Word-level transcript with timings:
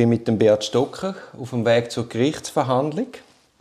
bin 0.00 0.08
mit 0.08 0.26
dem 0.26 0.38
Beat 0.38 0.64
Stocker 0.64 1.14
auf 1.38 1.50
dem 1.50 1.66
Weg 1.66 1.92
zur 1.92 2.08
Gerichtsverhandlung. 2.08 3.08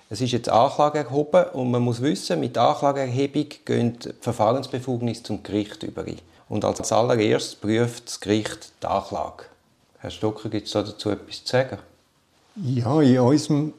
Es 0.09 0.21
ist 0.21 0.31
jetzt 0.31 0.47
Anklage 0.47 0.99
erhoben 0.99 1.43
und 1.51 1.69
man 1.69 1.81
muss 1.81 2.01
wissen, 2.01 2.39
mit 2.39 2.57
Anklageerhebung 2.57 3.47
gehen 3.65 3.99
die 3.99 4.13
Verfahrensbefugnisse 4.21 5.23
zum 5.23 5.43
Gericht 5.43 5.83
über. 5.83 6.05
Und 6.47 6.63
als 6.63 6.93
allererstes 6.93 7.55
prüft 7.55 8.07
das 8.07 8.21
Gericht 8.21 8.71
die 8.81 8.87
Anklage. 8.87 9.43
Herr 9.97 10.11
Stocker, 10.11 10.47
gibt 10.47 10.67
es 10.67 10.71
dazu 10.71 11.09
etwas 11.09 11.43
zu 11.43 11.51
sagen? 11.51 11.77
Ja, 12.55 13.01
in 13.01 13.19
unserem, 13.19 13.73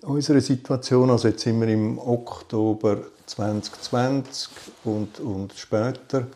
unserer 0.00 0.40
Situation, 0.40 1.10
also 1.10 1.28
jetzt 1.28 1.42
sind 1.42 1.60
wir 1.60 1.68
im 1.68 1.98
Oktober 1.98 2.96
2020 3.26 4.48
und, 4.84 5.20
und 5.20 5.52
später, 5.54 6.28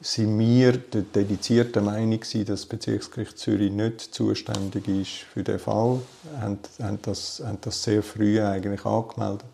sind 0.00 0.38
wir 0.38 0.76
der 0.76 1.02
dedizierten 1.02 1.84
Meinung 1.84 2.20
dass 2.20 2.44
das 2.46 2.66
Bezirksgericht 2.66 3.38
Zürich 3.38 3.72
nicht 3.72 4.00
zuständig 4.00 4.86
ist 4.86 5.26
für 5.32 5.42
den 5.42 5.58
Fall. 5.58 6.00
Haben, 6.40 6.58
haben, 6.80 6.98
das, 7.02 7.42
haben 7.44 7.58
das 7.60 7.82
sehr 7.82 8.02
früh 8.02 8.40
eigentlich 8.40 8.84
angemeldet, 8.84 9.46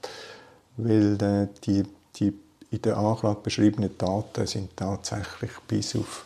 weil 0.77 1.23
äh, 1.23 1.49
die, 1.65 1.85
die 2.17 2.35
in 2.71 2.83
der 2.83 2.97
Anklage 2.99 3.41
beschriebenen 3.43 3.97
Daten 3.97 4.47
sind 4.47 4.77
tatsächlich 4.77 5.53
bis 5.67 5.97
auf 5.97 6.25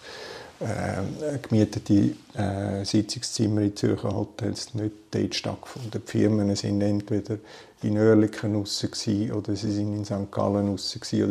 äh, 0.61 1.39
gemietete 1.41 2.15
äh, 2.35 2.85
Sitzungszimmer 2.85 3.61
in 3.61 3.77
Zürcher 3.77 4.13
Hotels 4.13 4.75
nicht 4.75 4.93
dort 5.13 5.35
stattgefunden. 5.35 5.91
Die 5.93 6.11
Firmen 6.11 6.57
sind 6.57 6.81
entweder 6.81 7.39
in 7.83 7.97
Oerlikon 7.97 8.57
oder 8.57 9.55
sie 9.55 9.73
sind 9.73 9.95
in 9.95 10.05
St. 10.05 10.33
Gallen 10.33 10.69
oder 10.71 10.79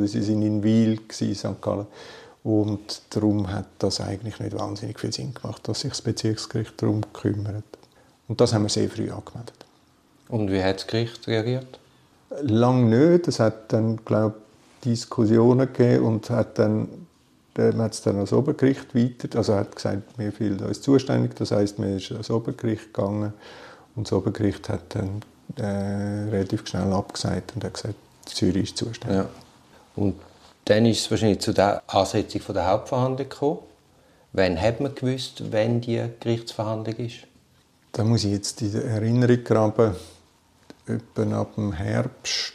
sie 0.08 0.24
sind 0.24 0.42
in 0.44 0.64
Wiel, 0.64 1.02
St. 1.12 1.62
Gallen. 1.62 1.88
Und 2.44 3.02
darum 3.10 3.52
hat 3.52 3.68
das 3.80 4.00
eigentlich 4.00 4.40
nicht 4.40 4.58
wahnsinnig 4.58 5.00
viel 5.00 5.12
Sinn 5.12 5.34
gemacht, 5.34 5.68
dass 5.68 5.82
sich 5.82 5.92
das 5.92 6.02
Bezirksgericht 6.02 6.82
darum 6.82 7.02
kümmert. 7.14 7.66
Und 8.28 8.40
das 8.40 8.54
haben 8.54 8.64
wir 8.64 8.70
sehr 8.70 8.90
früh 8.90 9.10
angemeldet. 9.12 9.66
Und 10.30 10.52
wie 10.52 10.64
hat 10.64 10.78
das 10.78 10.88
Gericht 10.88 11.28
reagiert? 11.28 11.80
Lang 12.42 12.90
nicht. 12.90 13.28
Es 13.28 13.40
hat 13.40 13.74
dann, 13.74 13.98
glaube 14.06 14.36
Diskussionen 14.84 15.72
gegeben 15.74 16.06
und 16.06 16.30
hat 16.30 16.60
dann 16.60 16.88
man 17.58 17.82
hat 17.82 17.94
es 17.94 18.02
dann 18.02 18.16
ans 18.16 18.34
Obergericht 18.34 18.94
weiter, 18.94 19.38
also 19.38 19.54
er 19.54 19.60
hat 19.62 19.76
gesagt, 19.76 20.04
wir 20.18 20.32
fühlen 20.32 20.60
uns 20.60 20.82
zuständig, 20.82 21.36
das 21.36 21.52
heißt, 21.52 21.80
man 21.80 21.98
ist 21.98 22.12
ans 22.12 22.30
Obergericht 22.30 22.94
gegangen 22.94 23.34
und 23.96 24.06
das 24.06 24.14
Obergericht 24.14 24.70
hat 24.70 24.96
dann 24.96 25.22
äh, 25.56 26.30
relativ 26.30 26.68
schnell 26.68 26.94
abgesagt 26.94 27.54
und 27.56 27.64
hat 27.64 27.74
gesagt, 27.74 27.96
Zürich 28.26 28.64
ist 28.64 28.78
zuständig. 28.78 29.18
Ja. 29.18 29.30
Und 29.96 30.16
dann 30.70 30.86
ist 30.86 31.02
es 31.02 31.12
wahrscheinlich 31.12 31.40
zu 31.40 31.54
der 31.54 31.82
Ansetzung 31.88 32.42
der 32.54 32.68
Hauptverhandlung 32.68 33.30
gekommen. 33.30 33.60
Wann 34.34 34.62
hat 34.62 34.82
man 34.82 34.94
gewusst, 34.94 35.42
wann 35.52 35.80
die 35.80 36.04
Gerichtsverhandlung 36.20 36.96
ist? 36.98 37.20
Da 37.94 38.04
muss 38.04 38.26
ich 38.26 38.32
jetzt 38.32 38.62
in 38.62 38.74
der 38.74 38.84
Erinnerung 38.84 39.44
graben. 39.44 39.96
Etwa 40.86 41.42
ab 41.42 41.56
dem 41.56 41.74
Herbst 41.74 42.54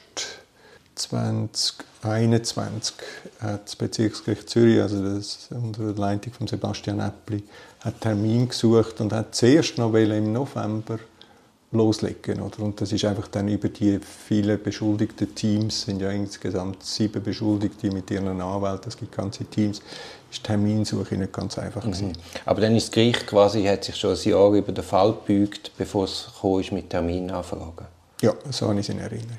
2021 0.95 2.95
hat 3.41 3.65
das 3.65 3.77
Bezirksgericht 3.77 4.49
Zürich, 4.49 4.81
also 4.81 5.03
das 5.03 5.49
unter 5.51 5.83
der 5.83 5.95
Leitung 5.95 6.33
von 6.35 6.47
Sebastian 6.47 7.01
Äppli, 7.01 7.43
einen 7.83 8.01
Termin 8.01 8.49
gesucht 8.49 9.01
und 9.01 9.13
hat 9.13 9.35
zuerst 9.35 9.79
noch 9.79 9.93
im 9.95 10.33
November 10.33 10.99
loslegen. 11.73 12.41
Oder? 12.41 12.61
Und 12.61 12.81
das 12.81 12.93
ist 12.93 13.05
einfach 13.05 13.29
dann 13.29 13.49
über 13.49 13.69
die 13.69 13.99
vielen 13.99 14.63
beschuldigten 14.63 15.35
Teams, 15.35 15.83
sind 15.83 16.01
ja 16.01 16.11
insgesamt 16.11 16.83
sieben 16.83 17.23
Beschuldigte 17.23 17.91
mit 17.91 18.11
ihren 18.11 18.41
Anwälten, 18.41 18.89
es 18.89 18.97
gibt 18.97 19.17
ganze 19.17 19.45
Teams, 19.45 19.81
ist 20.31 20.39
die 20.39 20.43
Terminsuche 20.43 21.17
nicht 21.17 21.33
ganz 21.33 21.59
einfach 21.59 21.85
mhm. 21.85 22.13
Aber 22.45 22.61
dann 22.61 22.77
ist 22.77 22.89
das 22.89 22.93
Gericht 22.93 23.27
quasi, 23.27 23.65
hat 23.65 23.85
sich 23.85 23.97
schon 23.97 24.15
ein 24.15 24.29
Jahr 24.29 24.53
über 24.53 24.73
den 24.73 24.85
Fall 24.85 25.15
gebeugt, 25.27 25.73
bevor 25.77 26.05
es 26.05 26.29
ist 26.61 26.73
mit 26.73 26.91
Terminanfragen. 26.91 27.87
Ja, 28.21 28.35
so 28.51 28.69
habe 28.69 28.79
ich 28.79 28.89
es 28.89 28.95
in 28.95 29.01
Erinnerung. 29.01 29.39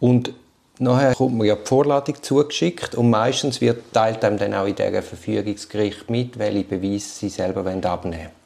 Und 0.00 0.34
nachher 0.78 1.14
kommt 1.14 1.36
mir 1.36 1.46
ja 1.46 1.54
die 1.54 1.66
Vorladung 1.66 2.16
zugeschickt 2.20 2.94
und 2.94 3.08
meistens 3.08 3.60
wird 3.60 3.92
teilt 3.92 4.24
einem 4.24 4.36
dann 4.36 4.54
auch 4.54 4.66
in 4.66 4.74
dieser 4.74 5.02
Verfügungsgericht 5.02 6.10
mit, 6.10 6.38
welche 6.38 6.64
Beweise 6.64 7.08
sie 7.08 7.28
selber 7.28 7.64
abnehmen 7.64 7.94
wollen. 8.02 8.41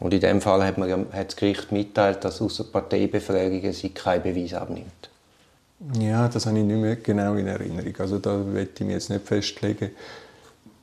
Und 0.00 0.14
in 0.14 0.20
dem 0.20 0.40
Fall 0.40 0.64
hat, 0.64 0.78
man 0.78 1.06
hat 1.12 1.28
das 1.28 1.36
Gericht 1.36 1.70
mitteilt, 1.72 2.24
dass 2.24 2.40
außer 2.40 2.64
Parteibefragungen 2.64 3.72
sie 3.72 3.90
keinen 3.90 4.22
Beweis 4.22 4.54
abnimmt. 4.54 5.10
Ja, 5.98 6.28
das 6.28 6.46
habe 6.46 6.58
ich 6.58 6.64
nicht 6.64 6.80
mehr 6.80 6.96
genau 6.96 7.34
in 7.34 7.46
Erinnerung. 7.46 7.94
Also 7.98 8.18
da 8.18 8.36
möchte 8.36 8.82
ich 8.82 8.86
mich 8.86 8.94
jetzt 8.94 9.10
nicht 9.10 9.26
festlegen. 9.26 9.90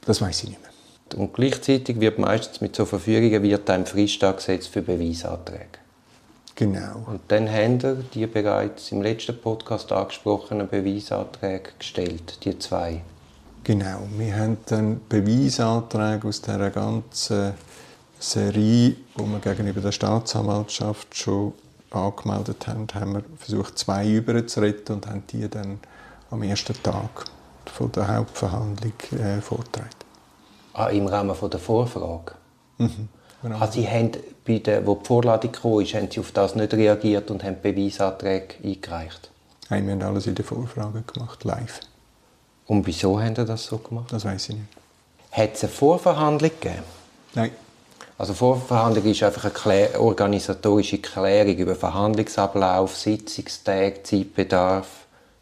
Das 0.05 0.21
weiß 0.21 0.43
ich 0.43 0.49
nicht 0.49 0.61
mehr. 0.61 1.19
Und 1.19 1.33
gleichzeitig 1.33 1.99
wird 1.99 2.19
meistens 2.19 2.61
mit 2.61 2.75
so 2.75 2.85
Verfügungen 2.85 3.41
wird 3.43 3.69
ein 3.69 3.85
Frist 3.85 4.23
angesetzt 4.23 4.69
für 4.69 4.81
Beweisanträge. 4.81 5.79
Genau. 6.55 7.03
Und 7.05 7.21
dann 7.27 7.49
haben 7.49 7.81
wir 7.81 8.03
die 8.13 8.25
bereits 8.25 8.91
im 8.91 9.01
letzten 9.01 9.39
Podcast 9.39 9.91
angesprochenen 9.91 10.67
Beweisanträge 10.67 11.69
gestellt, 11.77 12.43
die 12.43 12.57
zwei. 12.57 13.01
Genau. 13.63 13.99
Wir 14.17 14.35
haben 14.35 14.57
dann 14.65 15.01
Beweisanträge 15.07 16.27
aus 16.27 16.41
dieser 16.41 16.71
ganzen 16.71 17.53
Serie, 18.19 18.95
die 19.17 19.23
wir 19.23 19.39
gegenüber 19.39 19.81
der 19.81 19.91
Staatsanwaltschaft 19.91 21.15
schon 21.15 21.53
angemeldet 21.91 22.67
haben, 22.67 22.87
haben 22.93 23.13
wir 23.13 23.23
versucht, 23.37 23.77
zwei 23.77 24.07
überzuretten 24.07 24.95
und 24.95 25.07
haben 25.07 25.23
die 25.31 25.47
dann 25.49 25.79
am 26.31 26.43
ersten 26.43 26.81
Tag 26.83 27.25
von 27.65 27.91
der 27.91 28.15
Hauptverhandlung 28.15 28.93
äh, 29.11 29.41
vorgetragen. 29.41 29.89
Ah, 30.73 30.87
im 30.87 31.07
Rahmen 31.07 31.35
von 31.35 31.49
der 31.49 31.59
Vorfrage? 31.59 32.33
Mhm, 32.77 33.09
genau. 33.41 33.57
Also 33.59 33.73
Sie 33.79 33.87
haben, 33.87 34.11
bei 34.45 34.59
der, 34.59 34.85
wo 34.85 34.95
die 34.95 35.05
Vorladung 35.05 35.51
kam, 35.51 35.71
haben 35.71 36.11
Sie 36.11 36.19
auf 36.19 36.31
das 36.31 36.55
nicht 36.55 36.73
reagiert 36.73 37.31
und 37.31 37.43
haben 37.43 37.57
Beweisanträge 37.61 38.55
eingereicht? 38.63 39.31
Nein, 39.69 39.85
wir 39.85 39.93
haben 39.93 40.01
alles 40.03 40.27
in 40.27 40.35
der 40.35 40.45
Vorfrage 40.45 41.01
gemacht, 41.01 41.43
live. 41.43 41.81
Und 42.67 42.85
wieso 42.85 43.19
haben 43.19 43.35
Sie 43.35 43.45
das 43.45 43.65
so 43.65 43.77
gemacht? 43.77 44.11
Das 44.11 44.25
weiß 44.25 44.49
ich 44.49 44.55
nicht. 44.55 44.67
Hat 45.31 45.55
es 45.55 45.63
eine 45.63 45.71
Vorverhandlung 45.71 46.51
gegeben? 46.59 46.83
Nein. 47.33 47.51
Also 48.17 48.33
Vorverhandlung 48.33 49.05
ist 49.05 49.21
einfach 49.21 49.43
eine 49.43 49.53
Klär 49.53 50.01
organisatorische 50.01 50.97
Klärung 50.97 51.55
über 51.55 51.75
Verhandlungsablauf, 51.75 52.97
Sitzungstage, 52.97 54.01
Zeitbedarf, 54.01 54.87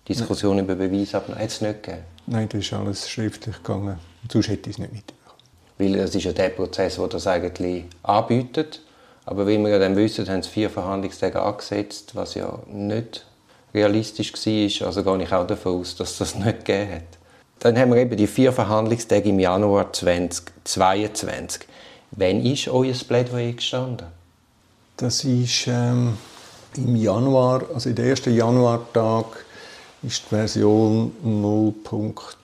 Diskussion 0.07 0.57
Nein. 0.57 0.65
über 0.65 0.75
Beweisabnahme. 0.75 1.41
Hat 1.41 1.49
es 1.49 1.61
nicht 1.61 1.83
gegeben? 1.83 2.03
Nein, 2.27 2.49
das 2.49 2.61
ist 2.61 2.73
alles 2.73 3.09
schriftlich 3.09 3.55
gegangen. 3.63 3.97
Sonst 4.29 4.49
hätte 4.49 4.69
ich 4.69 4.75
es 4.75 4.79
nicht 4.79 4.91
mitbekommen. 4.91 5.39
Weil 5.77 5.93
das 5.93 6.15
ist 6.15 6.23
ja 6.25 6.33
der 6.33 6.49
Prozess, 6.49 6.97
der 6.97 7.07
das 7.07 7.27
eigentlich 7.27 7.85
anbietet. 8.03 8.81
Aber 9.25 9.47
wie 9.47 9.57
wir 9.57 9.69
ja 9.69 9.79
dann 9.79 9.95
wissen, 9.95 10.27
haben 10.27 10.43
sie 10.43 10.49
vier 10.49 10.69
Verhandlungstage 10.69 11.41
angesetzt, 11.41 12.13
was 12.13 12.35
ja 12.35 12.59
nicht 12.67 13.25
realistisch 13.73 14.33
war. 14.33 14.87
Also 14.87 15.03
gehe 15.03 15.23
ich 15.23 15.33
auch 15.33 15.47
davon 15.47 15.79
aus, 15.79 15.95
dass 15.95 16.17
das 16.17 16.35
nicht 16.35 16.65
gegeben 16.65 16.95
hat. 16.95 17.03
Dann 17.59 17.77
haben 17.77 17.91
wir 17.91 18.01
eben 18.01 18.17
die 18.17 18.27
vier 18.27 18.51
Verhandlungstage 18.51 19.29
im 19.29 19.39
Januar 19.39 19.93
2022. 19.93 21.61
Wann 22.17 22.45
ist 22.45 22.67
euer 22.67 22.93
Plädoyer 22.93 23.53
gestanden? 23.53 24.07
Das 24.97 25.23
ist 25.25 25.67
ähm, 25.67 26.17
im 26.77 26.95
Januar, 26.95 27.63
also 27.73 27.89
in 27.89 27.95
den 27.95 28.05
ersten 28.05 28.33
Januartag 28.33 29.25
ist 30.01 30.23
die 30.25 30.29
Version 30.29 31.11
0.x 31.23 32.37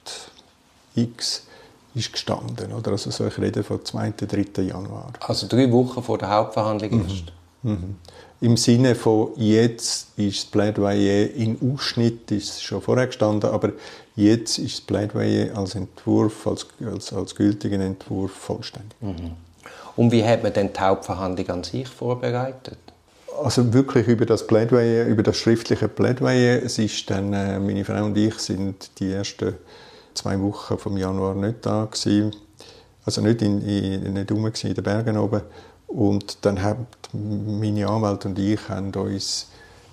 ist 1.94 2.14
gestanden. 2.14 2.74
Oder? 2.74 2.92
Also 2.92 3.12
so 3.12 3.28
ich 3.28 3.38
rede 3.38 3.64
von 3.64 3.84
2. 3.84 4.14
3. 4.18 4.64
Januar. 4.64 5.14
Also 5.22 5.48
drei 5.48 5.72
Wochen 5.72 6.04
vor 6.04 6.18
der 6.18 6.30
Hauptverhandlung 6.30 6.92
mhm. 6.92 7.10
erst? 7.10 7.24
Mhm. 7.64 7.96
Im 8.42 8.58
Sinne 8.58 8.96
von 8.96 9.30
jetzt 9.36 10.08
ist 10.18 10.44
das 10.44 10.52
Plädoyer 10.52 11.30
in 11.30 11.60
Ausschnitt 11.62 12.32
ist 12.32 12.64
schon 12.64 12.82
vorher 12.82 13.06
gestanden, 13.06 13.52
aber 13.52 13.74
jetzt 14.16 14.58
ist 14.58 14.80
das 14.80 14.82
Plädoyer 14.82 15.56
als 15.56 15.76
Entwurf, 15.76 16.48
als, 16.48 16.66
als, 16.84 17.14
als 17.14 17.36
gültigen 17.36 17.82
Entwurf 17.82 18.32
vollständig. 18.32 19.00
Mhm. 19.00 19.34
Und 19.96 20.12
wie 20.12 20.24
hat 20.24 20.44
man 20.44 20.54
denn 20.54 20.72
die 20.74 20.80
Hauptverhandlung 20.80 21.50
an 21.50 21.64
sich 21.64 21.88
vorbereitet? 21.88 22.78
Also 23.44 23.74
wirklich 23.74 24.08
über 24.08 24.26
das 24.26 24.46
Plädoyer, 24.46 25.06
über 25.06 25.24
das 25.24 25.38
schriftliche 25.38 25.88
Plädoyer. 25.88 26.62
Es 26.64 26.78
ist 26.78 27.10
dann, 27.10 27.34
äh, 27.34 27.60
meine 27.60 27.86
Frau 27.86 28.06
und 28.06 28.18
ich 28.18 28.36
sind 28.36 29.00
die 29.00 29.12
ersten 29.12 29.56
zwei 30.14 30.40
Wochen 30.40 30.78
vom 30.78 30.98
Januar 30.98 31.36
nicht 31.36 31.66
da 31.66 31.86
gewesen. 31.86 32.36
Also 33.06 33.22
nicht 33.22 33.42
in, 33.42 33.62
in, 33.62 34.14
nicht 34.14 34.32
rum 34.32 34.46
in 34.46 34.74
den 34.74 34.84
Bergen 34.84 35.18
oben. 35.18 35.42
Und 35.88 36.46
dann 36.46 36.62
haben 36.62 36.88
meine 37.14 37.88
Anwälte 37.88 38.28
und 38.28 38.40
ich 38.40 38.70
haben 38.70 38.94
uns 38.94 39.48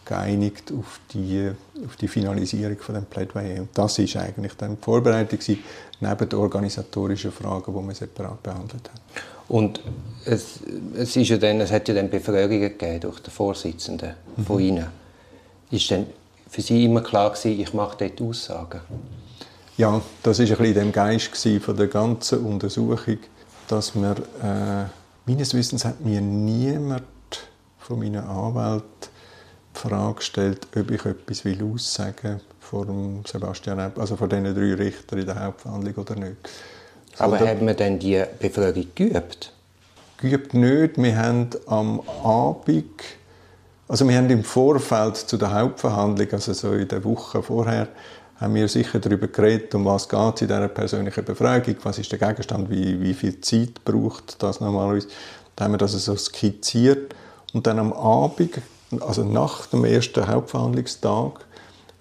geeinigt 0.05 0.73
auf 0.73 1.01
die, 1.13 1.51
auf 1.85 1.97
die 1.97 2.09
Finalisierung 2.09 2.79
von 2.79 2.95
dem 2.95 3.05
Plädoyer. 3.05 3.61
Und 3.61 3.71
das 3.75 3.99
ist 3.99 4.17
eigentlich 4.17 4.55
dann 4.57 4.77
die 4.77 4.83
Vorbereitung 4.83 5.39
gewesen, 5.39 5.63
neben 6.01 6.29
den 6.29 6.39
organisatorischen 6.39 7.33
Fragen, 7.33 7.75
die 7.75 7.89
wir 7.89 7.95
separat 7.95 8.43
behandelt 8.43 8.89
haben. 8.89 9.38
Und 9.49 9.81
es, 10.25 10.61
es, 10.97 11.17
ist 11.17 11.29
ja 11.29 11.39
dann, 11.39 11.61
es 11.61 11.73
hat 11.73 11.89
ja 11.89 11.95
dann 11.95 12.11
Befragungen 12.11 12.61
gegeben 12.61 13.01
durch 13.01 13.21
den 13.21 13.31
Vorsitzenden 13.31 14.15
mhm. 14.37 14.45
von 14.45 14.61
Ihnen. 14.61 14.87
Ist 15.71 15.91
denn 15.91 16.07
für 16.49 16.61
Sie 16.61 16.85
immer 16.85 17.03
klar 17.03 17.31
gewesen, 17.31 17.61
ich 17.61 17.73
mache 17.73 17.97
dort 17.99 18.21
Aussagen? 18.21 18.81
Ja, 19.77 20.01
das 20.23 20.39
war 20.39 20.47
ein 20.47 20.57
bisschen 20.57 20.75
dem 20.75 20.93
Geist 20.93 21.49
von 21.63 21.77
der 21.77 21.87
ganzen 21.87 22.45
Untersuchung, 22.45 23.19
dass 23.69 23.95
wir, 23.95 24.17
äh, 24.43 24.87
meines 25.27 25.55
Wissens 25.55 25.85
hat 25.85 26.01
mir 26.01 26.21
niemand 26.21 27.05
von 27.79 27.99
meinen 28.01 28.25
Anwälten 28.25 29.09
die 29.75 29.79
Frage 29.79 30.15
gestellt, 30.17 30.67
ob 30.77 30.91
ich 30.91 31.05
etwas 31.05 31.45
will 31.45 31.63
aussagen 31.63 32.41
vor 32.61 32.85
dem 32.85 33.25
Sebastian 33.25 33.93
also 33.97 34.17
vor 34.17 34.29
diesen 34.29 34.55
drei 34.55 34.75
Richtern 34.75 35.21
in 35.21 35.27
der 35.27 35.43
Hauptverhandlung 35.43 35.95
oder 35.95 36.17
nicht. 36.17 36.37
So, 37.17 37.25
Aber 37.25 37.41
haben 37.41 37.67
wir 37.67 37.75
denn 37.75 37.99
die 37.99 38.23
Befragung 38.39 38.87
geübt? 38.95 39.53
Geübt 40.19 40.55
nicht. 40.55 40.99
Wir 40.99 41.17
haben 41.17 41.51
am 41.67 42.01
Abend, 42.25 43.03
also 43.87 44.09
wir 44.09 44.17
haben 44.17 44.31
im 44.31 44.45
Vorfeld 44.45 45.17
zu 45.17 45.37
der 45.37 45.53
Hauptverhandlung, 45.53 46.29
also 46.33 46.53
so 46.53 46.73
in 46.73 46.89
der 46.89 47.05
Woche 47.05 47.43
vorher, 47.43 47.89
haben 48.41 48.55
wir 48.55 48.69
sicher 48.69 49.01
darüber 49.01 49.27
geredet, 49.27 49.75
um 49.75 49.85
was 49.85 50.09
geht 50.09 50.37
es 50.37 50.43
in 50.43 50.49
dieser 50.49 50.69
persönlichen 50.69 51.25
Befragung, 51.25 51.77
was 51.83 51.99
ist 51.99 52.13
der 52.13 52.19
Gegenstand, 52.19 52.71
wie, 52.71 53.01
wie 53.01 53.15
viel 53.15 53.41
Zeit 53.41 53.85
braucht 53.85 54.43
das 54.43 54.61
normalerweise. 54.61 55.09
Dann 55.57 55.67
haben 55.67 55.73
wir 55.73 55.79
das 55.79 55.93
so 55.93 56.17
skizziert 56.17 57.15
und 57.53 57.67
dann 57.67 57.79
am 57.79 57.93
Abend, 57.93 58.61
also 59.01 59.25
nach 59.25 59.67
dem 59.67 59.85
ersten 59.85 60.27
Hauptverhandlungstag, 60.27 61.41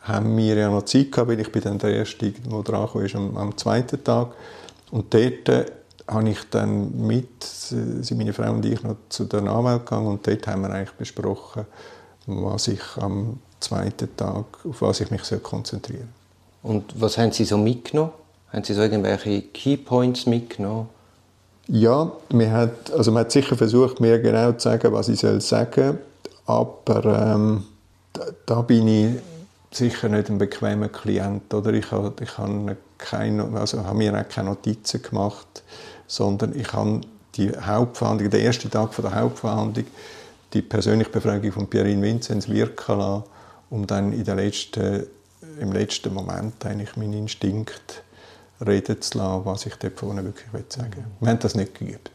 haben 0.01 0.37
wir 0.37 0.55
ja 0.55 0.69
noch 0.69 0.85
Zeit 0.85 1.11
gehabt, 1.11 1.29
weil 1.29 1.39
ich 1.39 1.51
bin 1.51 1.61
dann 1.63 1.79
der 1.79 1.95
Erste, 1.95 2.31
der 2.31 2.63
dran 2.63 2.87
kam, 2.87 3.05
am, 3.15 3.37
am 3.37 3.57
zweiten 3.57 4.03
Tag. 4.03 4.29
Und 4.91 5.13
dort 5.13 5.49
äh, 5.49 5.65
habe 6.07 6.29
ich 6.29 6.39
dann 6.49 7.05
mit, 7.05 7.43
sind 7.43 8.17
meine 8.17 8.33
Frau 8.33 8.51
und 8.51 8.65
ich 8.65 8.81
noch 8.83 8.95
zu 9.09 9.25
der 9.25 9.41
Anwalt 9.43 9.85
gegangen 9.85 10.07
und 10.07 10.25
dort 10.25 10.47
haben 10.47 10.61
wir 10.61 10.69
eigentlich 10.69 10.95
besprochen, 10.95 11.65
was 12.25 12.67
ich 12.69 12.81
am 12.97 13.39
zweiten 13.59 14.15
Tag, 14.15 14.45
auf 14.67 14.81
was 14.81 15.01
ich 15.01 15.11
mich 15.11 15.21
konzentrieren 15.43 16.09
soll. 16.63 16.71
Und 16.71 17.01
was 17.01 17.17
haben 17.17 17.31
Sie 17.31 17.45
so 17.45 17.57
mitgenommen? 17.57 18.11
Haben 18.51 18.63
Sie 18.63 18.73
so 18.73 18.81
irgendwelche 18.81 19.41
Keypoints 19.41 20.25
mitgenommen? 20.25 20.89
Ja, 21.67 22.11
man 22.31 22.51
hat, 22.51 22.91
also 22.91 23.11
man 23.11 23.21
hat 23.21 23.31
sicher 23.31 23.57
versucht, 23.57 23.99
mir 23.99 24.19
genau 24.19 24.53
zu 24.53 24.69
sagen, 24.69 24.93
was 24.93 25.09
ich 25.09 25.19
soll 25.19 25.41
sagen 25.41 25.99
aber 26.47 27.05
ähm, 27.05 27.65
da, 28.13 28.25
da, 28.45 28.61
bin 28.61 28.87
ich 28.87 29.15
sicher 29.71 30.09
nicht 30.09 30.29
ein 30.29 30.37
bequemer 30.37 30.89
Klient. 30.89 31.53
Oder? 31.53 31.73
Ich, 31.73 31.91
habe, 31.91 32.13
ich 32.21 32.37
habe, 32.37 32.77
keine, 32.97 33.43
also 33.57 33.83
habe 33.83 33.97
mir 33.97 34.13
auch 34.13 34.27
keine 34.27 34.49
Notizen 34.49 35.01
gemacht, 35.01 35.63
sondern 36.07 36.57
ich 36.57 36.71
habe 36.73 37.01
die 37.35 37.51
Hauptverhandlung, 37.51 38.29
den 38.29 38.45
ersten 38.45 38.71
Tag 38.71 38.95
der 38.95 39.13
Hauptverhandlung, 39.13 39.85
die 40.53 40.61
persönliche 40.61 41.11
Befragung 41.11 41.51
von 41.51 41.67
Pierin 41.67 42.01
Vinzenz 42.01 42.47
wirken 42.47 42.97
lassen, 42.97 43.23
um 43.69 43.85
dann 43.85 44.13
in 44.13 44.23
der 44.23 44.35
letzten 44.35 45.05
im 45.59 45.71
letzten 45.71 46.13
Moment 46.13 46.65
eigentlich 46.65 46.95
meinen 46.95 47.13
Instinkt 47.13 48.03
reden 48.65 49.01
zu 49.01 49.17
lassen, 49.17 49.45
was 49.45 49.65
ich 49.65 49.75
dort 49.75 49.99
vorne 49.99 50.23
wirklich 50.23 50.47
sagen 50.69 50.95
will. 50.95 51.05
Wir 51.19 51.29
haben 51.29 51.39
das 51.39 51.55
nicht 51.55 51.75
geübt. 51.75 52.11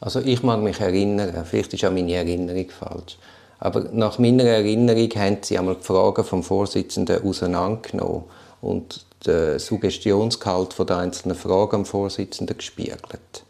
Also 0.00 0.20
ich 0.20 0.42
mag 0.42 0.60
mich 0.60 0.80
erinnern, 0.80 1.44
vielleicht 1.44 1.72
ist 1.72 1.84
auch 1.84 1.92
meine 1.92 2.14
Erinnerung 2.14 2.68
falsch, 2.70 3.18
aber 3.64 3.84
nach 3.92 4.18
meiner 4.18 4.44
Erinnerung 4.44 5.08
haben 5.16 5.38
Sie 5.40 5.58
einmal 5.58 5.76
die 5.76 5.84
Fragen 5.84 6.22
vom 6.22 6.42
Vorsitzenden 6.42 7.24
auseinandergenommen 7.24 8.24
und 8.60 9.06
den 9.26 9.58
Suggestionsgehalt 9.58 10.76
der 10.86 10.98
einzelnen 10.98 11.34
Fragen 11.34 11.76
am 11.76 11.86
Vorsitzenden 11.86 12.58
gespiegelt. 12.58 13.44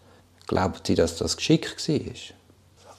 Glauben 0.47 0.75
Sie, 0.87 0.95
dass 0.95 1.17
das 1.17 1.37
geschickt 1.37 1.89
war? 1.89 2.01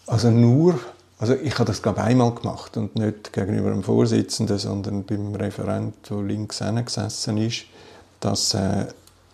Also 0.07 0.29
nur 0.29 0.77
also 1.17 1.35
ich 1.35 1.53
habe 1.53 1.63
das 1.63 1.81
glaube 1.81 2.03
einmal 2.03 2.35
gemacht 2.35 2.75
und 2.75 2.97
nicht 2.97 3.31
gegenüber 3.31 3.69
dem 3.69 3.83
Vorsitzenden, 3.83 4.57
sondern 4.57 5.05
beim 5.05 5.33
Referent, 5.35 5.95
der 6.09 6.17
links 6.17 6.59
gesessen 6.59 7.37
ist, 7.37 7.63
dass 8.19 8.53
äh, 8.55 8.87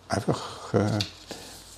einfach, 0.08 0.76
äh, 0.76 1.00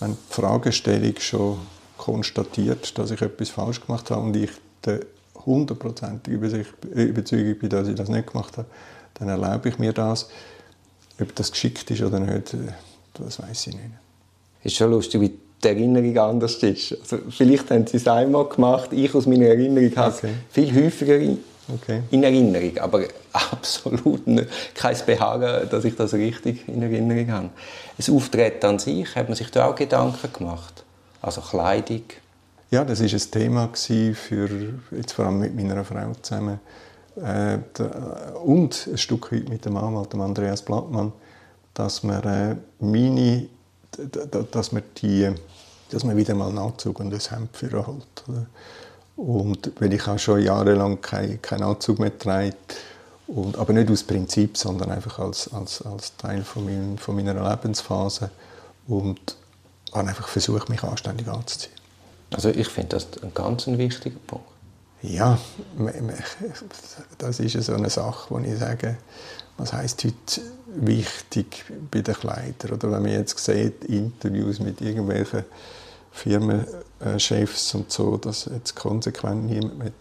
wenn 0.02 0.12
die 0.12 0.34
Fragestellung 0.34 1.16
schon 1.20 1.60
konstatiert, 1.98 2.98
dass 2.98 3.12
ich 3.12 3.22
etwas 3.22 3.52
falsch 3.52 3.80
gemacht 3.80 4.12
habe 4.12 4.24
und 4.24 4.36
ich 4.36 4.52
der 4.84 5.00
hundertprozentig 5.46 6.34
Überzeugung 6.34 7.60
bin, 7.60 7.70
dass 7.70 7.88
ich 7.88 7.96
das 7.96 8.10
nicht 8.10 8.32
gemacht 8.32 8.58
habe, 8.58 8.68
dann 9.16 9.30
erlaube 9.30 9.70
ich 9.70 9.80
mir 9.80 9.94
das. 9.94 10.30
Ob 11.22 11.36
das 11.36 11.52
geschickt 11.52 11.90
ist 11.92 12.02
oder 12.02 12.20
nicht, 12.20 12.54
äh, 12.54 12.74
das 13.14 13.42
weiß 13.42 13.68
ich 13.68 13.76
nicht. 13.76 13.92
Ist 14.64 14.76
schon 14.76 14.92
lustig, 14.92 15.22
wie 15.22 15.34
die 15.64 15.68
Erinnerung 15.68 16.18
anders 16.18 16.56
ist. 16.56 16.98
Also 17.00 17.20
vielleicht 17.30 17.70
haben 17.72 17.88
sie 17.88 17.98
es 17.98 18.08
einmal 18.08 18.46
gemacht, 18.46 18.92
ich 18.92 19.14
aus 19.14 19.26
meiner 19.26 19.46
Erinnerung 19.46 19.96
habe 19.96 20.16
okay. 20.16 20.30
es 20.50 20.54
viel 20.54 20.84
häufiger 20.84 21.18
in, 21.18 21.40
okay. 21.74 22.02
in 22.12 22.24
Erinnerung, 22.24 22.78
aber 22.80 23.04
absolut 23.34 24.26
nicht, 24.28 24.48
kein 24.74 24.98
Behagen, 25.06 25.70
dass 25.70 25.86
ich 25.86 25.96
das 25.96 26.14
richtig 26.14 26.68
in 26.68 26.82
Erinnerung 26.82 27.32
habe. 27.32 27.50
Das 27.98 28.10
Auftreten 28.10 28.66
an 28.66 28.80
sich, 28.80 29.16
hat 29.16 29.30
man 29.30 29.36
sich 29.36 29.52
da 29.52 29.68
auch 29.68 29.76
Gedanken 29.76 30.34
gemacht? 30.34 30.84
Also 31.22 31.42
Kleidung? 31.42 32.04
Ja, 32.74 32.84
das 32.84 33.02
war 33.02 33.06
ein 33.08 33.32
Thema 33.32 33.70
für, 33.76 34.50
jetzt 34.90 35.12
vor 35.14 35.26
allem 35.26 35.42
mit 35.42 35.56
meiner 35.56 35.86
Frau 35.86 36.12
zusammen, 36.24 36.60
äh, 37.18 37.60
und 38.44 38.88
ein 38.92 38.98
Stück 38.98 39.32
weit 39.32 39.48
mit 39.48 39.64
dem 39.64 39.78
Anwalt, 39.78 40.12
dem 40.12 40.22
Andreas 40.22 40.64
Blattmann, 40.64 41.14
dass 41.76 42.02
man 42.02 42.24
äh, 42.24 42.56
meine, 42.80 43.48
dass 44.52 44.72
man 44.72 44.82
die 44.98 45.32
dass 45.92 46.04
man 46.04 46.18
wieder 46.18 46.34
mal 46.34 46.50
einen 46.50 46.58
Anzug 46.58 47.00
und 47.00 47.14
ein 47.14 47.20
Hemd 47.20 47.56
für 47.56 47.86
holt. 47.86 48.24
Und 49.18 49.72
weil 49.80 49.94
ich 49.94 50.08
auch 50.08 50.18
schon 50.18 50.42
jahrelang 50.42 51.00
keinen 51.00 51.40
kein 51.44 51.62
Anzug 51.62 52.00
mehr 52.00 52.18
trage, 52.18 52.56
und, 53.28 53.56
aber 53.56 53.74
nicht 53.74 53.92
aus 53.92 54.02
Prinzip, 54.02 54.58
sondern 54.58 54.90
einfach 54.90 55.20
als, 55.20 55.54
als, 55.54 55.84
als 55.84 56.18
Teil 56.18 56.42
von, 56.42 56.66
mein, 56.66 56.98
von 56.98 57.16
meiner 57.16 57.36
Lebensphase 57.36 58.32
und 58.88 59.38
habe 59.94 60.10
einfach 60.10 60.28
versucht, 60.28 60.70
mich 60.70 60.82
anständig 60.82 61.28
anzuziehen. 61.28 61.83
Also 62.34 62.50
ich 62.50 62.68
finde 62.68 62.90
das 62.90 63.08
ein 63.22 63.34
ganz 63.34 63.68
wichtiger 63.68 64.20
Punkt. 64.28 64.48
Ja, 65.02 65.38
das 67.18 67.40
ist 67.40 67.62
so 67.62 67.74
eine 67.74 67.90
Sache, 67.90 68.26
wo 68.30 68.40
ich 68.40 68.58
sage, 68.58 68.98
was 69.58 69.74
heißt 69.74 70.06
heute 70.06 70.42
wichtig 70.76 71.66
bei 71.92 72.02
den 72.02 72.16
Kleidern? 72.16 72.72
Oder 72.72 72.92
wenn 72.92 73.02
man 73.02 73.12
jetzt 73.12 73.38
sieht, 73.38 73.84
Interviews 73.84 74.60
mit 74.60 74.80
irgendwelchen 74.82 75.44
Firmenchefs 76.12 77.76
und 77.76 77.92
so, 77.92 78.18
dass 78.18 78.46
jetzt 78.46 78.76
konsequent 78.76 79.46
niemand 79.46 79.78
mit 79.80 79.94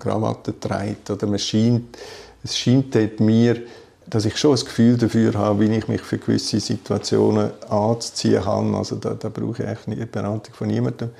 Krawatte 0.00 0.58
trägt. 0.58 1.10
Oder 1.10 1.26
man 1.26 1.38
scheint, 1.38 1.96
es 2.42 2.58
scheint 2.58 3.20
mir, 3.20 3.62
dass 4.06 4.24
ich 4.24 4.36
schon 4.36 4.58
ein 4.58 4.64
Gefühl 4.64 4.96
dafür 4.98 5.34
habe, 5.34 5.60
wie 5.60 5.76
ich 5.76 5.88
mich 5.88 6.02
für 6.02 6.18
gewisse 6.18 6.58
Situationen 6.58 7.50
anzuziehen 7.68 8.44
habe. 8.44 8.76
Also 8.76 8.96
da, 8.96 9.14
da 9.14 9.28
brauche 9.28 9.62
ich 9.62 9.86
nicht 9.86 10.02
die 10.02 10.06
Beratung 10.06 10.52
von 10.54 10.66
niemandem. 10.66 11.10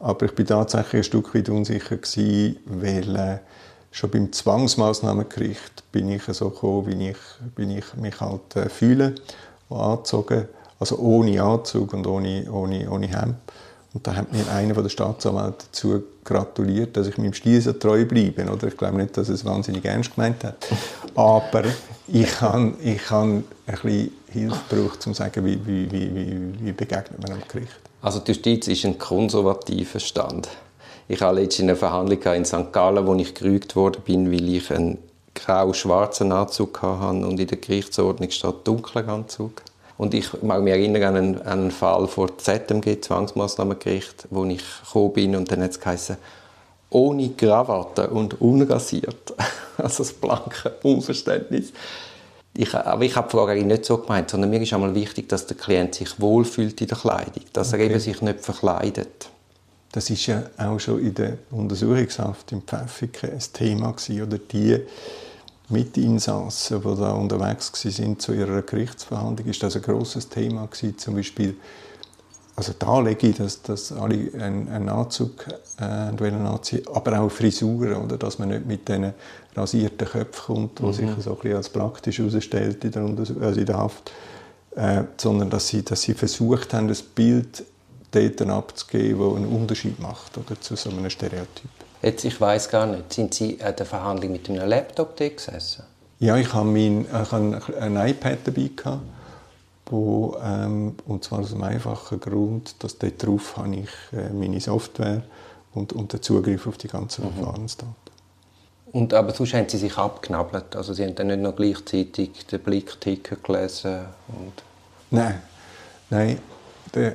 Aber 0.00 0.26
ich 0.26 0.34
bin 0.34 0.46
tatsächlich 0.46 1.00
ein 1.00 1.04
Stück 1.04 1.34
weit 1.34 1.48
unsicher 1.50 1.96
gewesen, 1.96 2.56
weil 2.64 3.16
äh, 3.16 3.38
schon 3.92 4.10
beim 4.10 4.32
Zwangsmaßnahmengericht 4.32 5.92
bin 5.92 6.08
ich 6.08 6.22
so 6.24 6.48
gekommen, 6.50 6.86
wie 6.86 7.10
ich, 7.10 7.16
wie 7.56 7.78
ich 7.78 7.94
mich 7.96 8.20
halt 8.20 8.56
äh, 8.56 8.68
fühle, 8.70 9.14
angezogen, 9.68 10.48
also 10.78 10.96
ohne 10.98 11.42
Anzug 11.42 11.92
und 11.92 12.06
ohne, 12.06 12.50
ohne, 12.50 12.90
ohne 12.90 13.08
Hemd. 13.08 13.36
Und 13.92 14.06
da 14.06 14.14
hat 14.14 14.32
mir 14.32 14.48
einer 14.50 14.74
von 14.74 14.84
der 14.84 14.90
Staatsanwälte 14.90 15.66
dazu 15.66 16.02
gratuliert, 16.24 16.96
dass 16.96 17.08
ich 17.08 17.18
meinem 17.18 17.34
Stil 17.34 17.60
so 17.60 17.72
treu 17.72 18.04
bleibe. 18.04 18.50
Oder? 18.50 18.68
Ich 18.68 18.76
glaube 18.76 18.98
nicht, 18.98 19.16
dass 19.16 19.28
er 19.28 19.34
es 19.34 19.44
wahnsinnig 19.44 19.84
ernst 19.84 20.14
gemeint 20.14 20.44
hat. 20.44 20.56
Aber 21.14 21.64
ich 22.06 22.40
habe 22.40 22.74
ich 22.82 23.10
hab 23.10 23.24
ein 23.24 23.44
bisschen 23.66 24.12
Hilfe 24.32 24.60
gebraucht, 24.68 25.06
um 25.06 25.12
zu 25.12 25.18
sagen, 25.18 25.44
wie, 25.44 25.58
wie, 25.66 25.90
wie, 25.90 26.54
wie 26.60 26.72
begegnet 26.72 27.20
man 27.20 27.32
am 27.32 27.42
Gericht. 27.48 27.80
Also 28.02 28.20
die 28.20 28.32
Justiz 28.32 28.68
ist 28.68 28.84
ein 28.84 28.98
konservativer 28.98 30.00
Stand. 30.00 30.48
Ich 31.08 31.20
hatte 31.20 31.40
letztens 31.40 31.68
eine 31.68 31.76
Verhandlung 31.76 32.22
in 32.34 32.44
St. 32.44 32.72
Gallen, 32.72 33.06
wo 33.06 33.14
ich 33.16 33.34
gerügt 33.34 33.74
worden 33.76 34.02
bin, 34.04 34.30
weil 34.32 34.48
ich 34.48 34.70
einen 34.70 34.98
grau-schwarzen 35.34 36.32
Anzug 36.32 36.82
hatte 36.82 37.26
und 37.26 37.38
in 37.40 37.46
der 37.46 37.58
Gerichtsordnung 37.58 38.30
steht 38.30 38.66
dunkler 38.66 39.08
Anzug. 39.08 39.62
Und 39.98 40.14
ich 40.14 40.42
mag 40.42 40.62
mich 40.62 40.72
erinnern 40.72 41.02
an 41.02 41.16
einen, 41.16 41.42
an 41.42 41.60
einen 41.60 41.70
Fall 41.70 42.06
vor 42.08 42.38
ZMG, 42.38 43.02
Zwangsmaßnahmengericht, 43.02 44.28
wo 44.30 44.44
ich 44.46 44.62
gekommen 44.84 45.12
bin 45.12 45.36
und 45.36 45.50
dann 45.50 45.62
hat 45.62 45.72
es 45.72 45.80
geheißen, 45.80 46.16
ohne 46.88 47.28
Krawatte 47.30 48.08
und 48.08 48.40
unrasiert. 48.40 49.34
also 49.76 50.02
das 50.02 50.12
blanke 50.12 50.72
Unverständnis. 50.82 51.72
Ich, 52.54 52.74
aber 52.74 53.04
ich 53.04 53.14
habe 53.14 53.28
die 53.28 53.36
Frage 53.36 53.64
nicht 53.64 53.84
so 53.84 53.98
gemeint, 53.98 54.30
sondern 54.30 54.50
mir 54.50 54.60
ist 54.60 54.72
einmal 54.72 54.94
wichtig, 54.94 55.28
dass 55.28 55.46
der 55.46 55.56
Klient 55.56 55.94
sich 55.94 56.20
wohlfühlt 56.20 56.80
in 56.80 56.88
der 56.88 56.98
Kleidung, 56.98 57.44
dass 57.52 57.72
okay. 57.72 57.84
er 57.84 57.90
eben 57.90 58.00
sich 58.00 58.20
nicht 58.22 58.40
verkleidet. 58.40 59.30
Das 59.92 60.10
ist 60.10 60.26
ja 60.26 60.44
auch 60.56 60.78
schon 60.78 61.00
in 61.00 61.14
der 61.14 61.38
Untersuchungshaft 61.50 62.52
im 62.52 62.62
Pfäffiken 62.62 63.30
ein 63.30 63.42
Thema 63.52 63.92
gewesen, 63.92 64.22
oder 64.22 64.38
die 64.38 64.80
Mitinsassen, 65.68 66.80
die 66.80 66.96
da 66.96 67.12
unterwegs 67.12 67.72
waren 67.84 68.18
zu 68.18 68.32
ihrer 68.32 68.62
Gerichtsverhandlung, 68.62 69.48
ist 69.48 69.62
das 69.62 69.76
ein 69.76 69.82
großes 69.82 70.28
Thema 70.28 70.66
gewesen. 70.66 70.98
Zum 70.98 71.14
Beispiel 71.14 71.56
also 72.56 72.72
da 72.78 73.00
lege 73.00 73.28
ich, 73.28 73.36
dass, 73.36 73.62
dass 73.62 73.92
alle 73.92 74.30
einen, 74.34 74.68
einen 74.68 74.88
Anzug 74.88 75.46
äh, 75.80 75.84
anziehen 75.84 76.82
aber 76.92 77.20
auch 77.20 77.30
Frisuren, 77.30 77.94
oder? 77.94 78.18
dass 78.18 78.38
man 78.38 78.50
nicht 78.50 78.66
mit 78.66 78.88
diesen 78.88 79.14
rasierten 79.56 80.06
Köpfen 80.06 80.54
kommt, 80.54 80.82
was 80.82 81.00
mhm. 81.00 81.14
sich 81.14 81.24
so 81.24 81.30
ein 81.30 81.36
bisschen 81.36 81.56
als 81.56 81.68
praktisch 81.68 82.18
herausstellt 82.18 82.84
in 82.84 82.90
der, 82.92 83.02
also 83.02 83.60
in 83.60 83.66
der 83.66 83.78
Haft, 83.78 84.12
äh, 84.76 85.04
sondern 85.16 85.50
dass 85.50 85.68
sie, 85.68 85.82
dass 85.84 86.02
sie 86.02 86.14
versucht 86.14 86.74
haben, 86.74 86.88
das 86.88 87.02
Bild 87.02 87.64
dort 88.10 88.42
abzugeben, 88.42 89.20
das 89.20 89.36
einen 89.36 89.46
Unterschied 89.46 89.98
macht 90.00 90.36
oder, 90.36 90.60
zu 90.60 90.76
so 90.76 90.90
einem 90.90 91.08
Stereotyp. 91.10 91.70
Jetzt, 92.02 92.24
ich 92.24 92.40
weiß 92.40 92.70
gar 92.70 92.86
nicht, 92.86 93.12
sind 93.12 93.34
Sie 93.34 93.62
an 93.62 93.76
der 93.76 93.84
Verhandlung 93.84 94.32
mit 94.32 94.48
einem 94.48 94.66
Laptop 94.66 95.16
gesessen? 95.16 95.84
Ja, 96.18 96.36
ich 96.36 96.52
habe, 96.52 96.66
mein, 96.66 97.02
ich 97.02 97.32
habe 97.32 97.62
ein 97.80 97.96
iPad 97.96 98.38
dabei 98.44 98.70
gehabt, 98.74 99.02
wo, 99.90 100.36
ähm, 100.42 100.94
und 101.06 101.24
zwar 101.24 101.40
aus 101.40 101.50
dem 101.50 101.62
einfachen 101.62 102.20
Grund, 102.20 102.82
dass 102.82 102.98
dort 102.98 103.24
drauf 103.24 103.56
habe 103.56 103.76
ich 103.76 103.90
äh, 104.12 104.30
meine 104.30 104.60
Software 104.60 105.22
und, 105.74 105.92
und 105.92 106.12
den 106.12 106.22
Zugriff 106.22 106.66
auf 106.66 106.78
die 106.78 106.88
ganzen 106.88 107.24
mhm. 107.24 107.32
Verfahrensdaten. 107.32 107.94
Und, 108.92 109.14
aber 109.14 109.32
sonst 109.32 109.54
haben 109.54 109.68
Sie 109.68 109.78
sich 109.78 109.96
abgenabelt? 109.96 110.74
Also 110.74 110.92
Sie 110.92 111.04
haben 111.04 111.14
dann 111.14 111.28
nicht 111.28 111.40
noch 111.40 111.54
gleichzeitig 111.54 112.46
den 112.46 112.60
Blickticker 112.60 113.36
gelesen? 113.36 114.00
Und 114.28 114.52
Nein, 115.10 115.40
nein. 116.08 116.38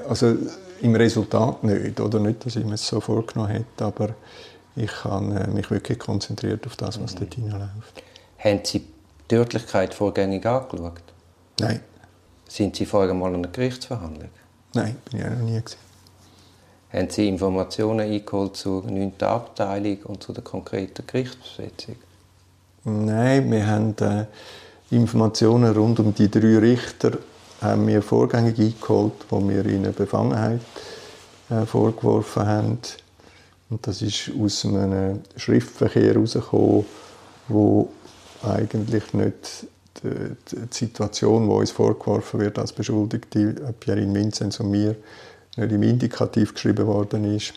Also 0.07 0.37
im 0.81 0.95
Resultat 0.95 1.63
nicht. 1.63 1.99
Oder 1.99 2.19
nicht, 2.19 2.45
dass 2.45 2.55
ich 2.55 2.65
mir 2.65 2.75
es 2.75 2.87
so 2.87 2.99
vorgenommen 2.99 3.51
hätte, 3.51 3.85
aber 3.85 4.09
ich 4.75 5.03
habe 5.03 5.33
äh, 5.35 5.47
mich 5.47 5.71
wirklich 5.71 5.99
konzentriert 5.99 6.65
auf 6.65 6.75
das, 6.75 7.01
was 7.01 7.15
mhm. 7.15 7.19
dort 7.19 7.33
hineinläuft. 7.35 8.03
Haben 8.39 8.59
Sie 8.63 8.79
die 8.79 8.85
Tödlichkeit 9.27 9.93
vorgängig 9.93 10.45
angeschaut? 10.45 11.01
Nein. 11.59 11.79
Sind 12.55 12.77
Sie 12.77 12.85
vorher 12.85 13.13
mal 13.13 13.27
in 13.31 13.35
einer 13.35 13.49
Gerichtsverhandlung? 13.49 14.29
Nein, 14.75 14.95
bin 15.11 15.19
ich 15.19 15.25
auch 15.25 15.29
noch 15.29 15.39
nie. 15.39 15.59
Gewesen. 15.59 15.75
Haben 16.93 17.09
Sie 17.09 17.27
Informationen 17.27 17.99
eingeholt 17.99 18.55
zur 18.55 18.85
9. 18.85 19.11
Abteilung 19.23 19.97
und 20.03 20.23
zu 20.23 20.31
der 20.31 20.41
konkreten 20.41 21.05
Gerichtsbesetzung? 21.05 21.97
Nein, 22.85 23.51
wir 23.51 23.67
haben 23.67 23.93
äh, 23.99 24.25
Informationen 24.89 25.75
rund 25.75 25.99
um 25.99 26.15
die 26.15 26.31
drei 26.31 26.57
Richter 26.59 27.17
haben 27.61 27.87
wir 27.87 28.01
vorgängig 28.01 28.57
eingeholt, 28.57 29.25
wo 29.29 29.45
wir 29.45 29.65
ihnen 29.65 29.93
Befangenheit 29.93 30.61
äh, 31.49 31.65
vorgeworfen 31.65 32.47
haben. 32.47 32.79
Und 33.69 33.85
das 33.85 34.01
ist 34.01 34.31
aus 34.41 34.63
einem 34.63 35.23
Schriftverkehr 35.35 36.13
herausgekommen, 36.13 36.85
wo 37.49 37.89
eigentlich 38.43 39.13
nicht 39.13 39.67
die, 40.03 40.35
die 40.51 40.73
Situation, 40.73 41.47
die 41.47 41.55
uns 41.55 41.71
vorgeworfen 41.71 42.39
wird 42.39 42.59
als 42.59 42.73
Beschuldigte, 42.73 43.55
Pierin 43.79 44.13
Vinzenz 44.13 44.59
und 44.59 44.71
mir, 44.71 44.95
nicht 45.57 45.71
im 45.71 45.83
Indikativ 45.83 46.53
geschrieben 46.53 46.85
worden 46.87 47.35
ist, 47.35 47.53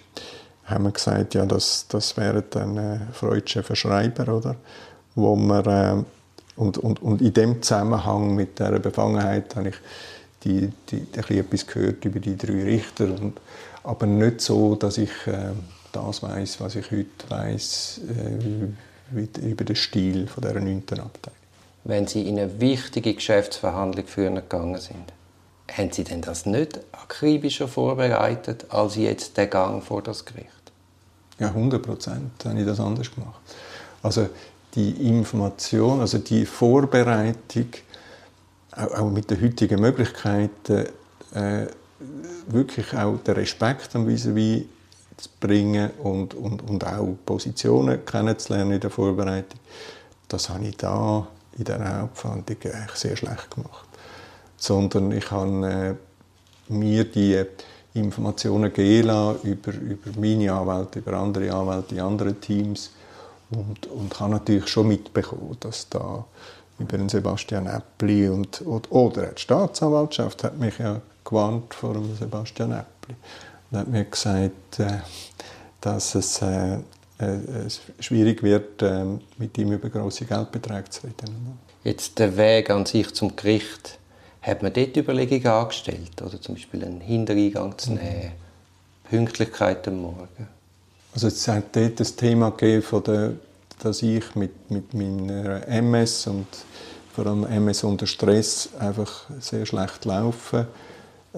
haben 0.65 0.85
wir 0.85 0.93
gesagt, 0.93 1.35
ja, 1.35 1.47
das, 1.47 1.87
das 1.89 2.17
wären 2.17 2.45
dann 2.51 2.77
äh, 2.77 2.99
freudsche 3.13 3.63
Verschreiber, 3.63 4.35
oder? 4.35 4.57
Wo 5.15 5.35
wir, 5.37 5.67
äh, 5.67 6.05
und, 6.61 6.79
und, 6.79 7.03
und 7.03 7.23
in 7.23 7.33
dem 7.33 7.63
Zusammenhang 7.63 8.35
mit 8.35 8.59
dieser 8.59 8.79
Befangenheit 8.79 9.57
habe 9.57 9.71
ich 9.71 9.77
die, 10.45 10.71
die, 10.91 11.01
die 11.01 11.39
etwas 11.39 11.67
gehört 11.67 12.05
über 12.05 12.21
die 12.21 12.37
drei 12.37 12.63
Richter, 12.63 13.07
und, 13.07 13.41
aber 13.83 14.07
nicht 14.07 14.41
so, 14.41 14.75
dass 14.75 14.99
ich 14.99 15.11
äh, 15.27 15.53
das 15.93 16.23
weiß, 16.23 16.61
was 16.61 16.77
ich 16.77 16.91
heute 16.91 17.29
weiß 17.29 18.01
äh, 18.17 19.51
über 19.51 19.65
den 19.65 19.77
Stil 19.77 20.27
von 20.27 20.43
dieser 20.43 20.61
neunten 20.61 21.01
Abteilung. 21.01 21.38
Wenn 21.89 22.07
Sie 22.07 22.29
in 22.29 22.39
eine 22.39 22.61
wichtige 22.61 23.15
Geschäftsverhandlung 23.15 24.07
führen 24.07 24.35
gegangen 24.35 24.79
sind, 24.79 25.15
haben 25.73 25.91
Sie 25.91 26.05
denn 26.05 26.21
das 26.21 26.45
nicht 26.45 26.81
akribischer 26.93 27.67
vorbereitet 27.67 28.67
als 28.69 28.97
jetzt 28.97 29.39
der 29.39 29.47
Gang 29.47 29.83
vor 29.83 30.03
das 30.03 30.27
Gericht? 30.27 30.49
Ja, 31.39 31.49
100 31.49 31.83
Prozent 31.83 32.45
habe 32.45 32.61
ich 32.61 32.67
das 32.67 32.79
anders 32.79 33.11
gemacht. 33.11 33.41
Also 34.03 34.29
die 34.75 35.09
Information, 35.09 36.01
also 36.01 36.19
die 36.19 36.45
Vorbereitung, 36.45 37.69
auch, 38.77 39.11
mit 39.11 39.31
den 39.31 39.41
heutigen 39.41 39.81
Möglichkeiten, 39.81 40.89
äh, 41.33 41.69
wirklich 42.49 42.95
auch 42.95 43.17
den 43.27 43.35
Respekt 43.35 43.97
am 43.97 44.07
vis 44.07 44.27
à 44.27 44.65
zu 45.17 45.29
bringen 45.41 45.91
und, 46.03 46.35
und, 46.35 46.69
und 46.69 46.87
auch 46.87 47.17
Positionen 47.25 48.05
kennenzulernen 48.05 48.73
in 48.73 48.81
der 48.81 48.91
Vorbereitung, 48.91 49.59
das 50.29 50.51
habe 50.51 50.67
ich 50.67 50.77
da 50.77 51.27
in 51.59 51.65
dieser 51.65 52.01
Hauptverhandlung 52.01 52.57
eigentlich 52.63 52.97
sehr 52.97 53.17
schlecht 53.17 53.51
gemacht. 53.51 53.87
Sondern 54.57 55.13
ich 55.13 55.31
habe 55.31 55.99
äh, 56.69 56.73
mir 56.73 57.05
die 57.05 57.45
Informationen 57.95 58.73
geben 58.73 59.37
über, 59.43 59.73
über 59.73 60.11
meine 60.19 60.53
Anwälte, 60.53 61.01
über 61.01 61.15
andere 61.15 61.53
Anwälte 61.53 61.95
in 61.95 62.01
anderen 62.01 62.41
Teams 62.41 62.91
und, 63.51 63.87
und 63.87 64.21
habe 64.21 64.33
natürlich 64.33 64.69
schon 64.69 64.89
mitbekommen, 64.89 65.57
dass 65.61 65.89
da 65.89 66.25
über 66.79 66.97
den 66.97 67.09
Sebastian 67.09 67.67
Äppli 67.67 68.29
und, 68.29 68.63
oder 68.91 69.27
die 69.29 69.41
Staatsanwaltschaft 69.41 70.45
hat 70.45 70.59
mich 70.59 70.79
ja 70.79 71.01
gewarnt 71.25 71.75
vor 71.75 71.95
dem 71.95 72.15
Sebastian 72.17 72.73
Äppli. 72.73 73.17
Und 73.71 73.79
hat 73.79 73.89
mir 73.89 74.05
gesagt, 74.05 74.79
äh, 74.79 74.99
dass 75.81 76.15
es 76.15 76.41
äh, 77.21 77.35
äh, 77.35 77.69
schwierig 77.99 78.43
wird, 78.43 78.81
äh, 78.83 79.05
mit 79.39 79.59
ihm 79.59 79.73
über 79.73 79.89
große 79.89 80.25
Geldbeträge 80.25 80.89
zu 80.91 81.07
reden. 81.07 81.59
Jetzt 81.83 82.19
der 82.19 82.37
Weg 82.37 82.71
an 82.71 82.87
sich 82.87 83.13
zum 83.13 83.35
Gericht 83.35 83.99
hat 84.41 84.63
man 84.63 84.73
dort 84.73 84.97
Überlegungen 84.97 85.47
angestellt, 85.47 86.23
oder 86.23 86.41
zum 86.41 86.55
Beispiel 86.55 86.85
einen 86.85 87.01
Hintereingang 87.01 87.77
zu 87.77 87.91
mhm. 87.91 87.97
nehmen, 87.97 88.23
mhm. 88.23 89.09
Pünktlichkeit 89.11 89.89
am 89.89 90.03
Morgen? 90.03 90.49
Also 91.13 91.27
es 91.27 91.49
hat 91.49 91.75
dort 91.75 91.99
das 91.99 92.15
Thema 92.15 92.51
gegeben, 92.51 93.03
der, 93.05 93.33
dass 93.83 94.03
ich 94.03 94.35
mit, 94.37 94.71
mit 94.71 94.95
meiner 94.95 95.67
MS 95.67 96.29
und 96.29 96.47
vor 97.13 97.27
allem 97.27 97.45
MS 97.45 97.83
unter 97.83 98.07
Stress 98.07 98.69
einfach 98.79 99.25
sehr 99.41 99.67
schlecht 99.67 100.05
laufe. 100.05 100.69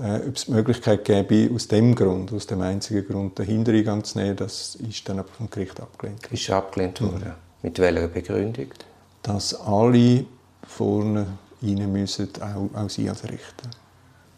Äh, 0.03 0.29
ob 0.29 0.37
es 0.37 0.47
die 0.47 0.53
Möglichkeit 0.53 1.05
gäbe, 1.05 1.51
aus 1.55 1.69
dem 1.69 1.95
Grund, 1.95 2.33
aus 2.33 2.47
dem 2.47 2.61
einzigen 2.63 3.07
Grund, 3.07 3.39
den 3.39 3.47
Hintereingang 3.47 4.03
zu 4.03 4.19
nehmen, 4.19 4.37
das 4.37 4.77
ist 4.77 5.09
dann 5.09 5.19
aber 5.19 5.29
vom 5.29 5.51
Gericht 5.51 5.81
abgelehnt. 5.81 6.27
Ist 6.31 6.51
abgelehnt 6.51 7.01
worden? 7.03 7.25
Mhm. 7.25 7.63
Mit 7.63 7.79
welcher 7.79 8.09
Begründung? 8.09 8.69
Dass 9.23 9.55
alle 9.55 10.25
vorne 10.67 11.27
rein 11.63 11.93
müssen, 11.93 12.29
auch, 12.41 12.79
auch 12.79 12.89
Sie 12.89 13.09
als 13.09 13.25
Richter. 13.25 13.69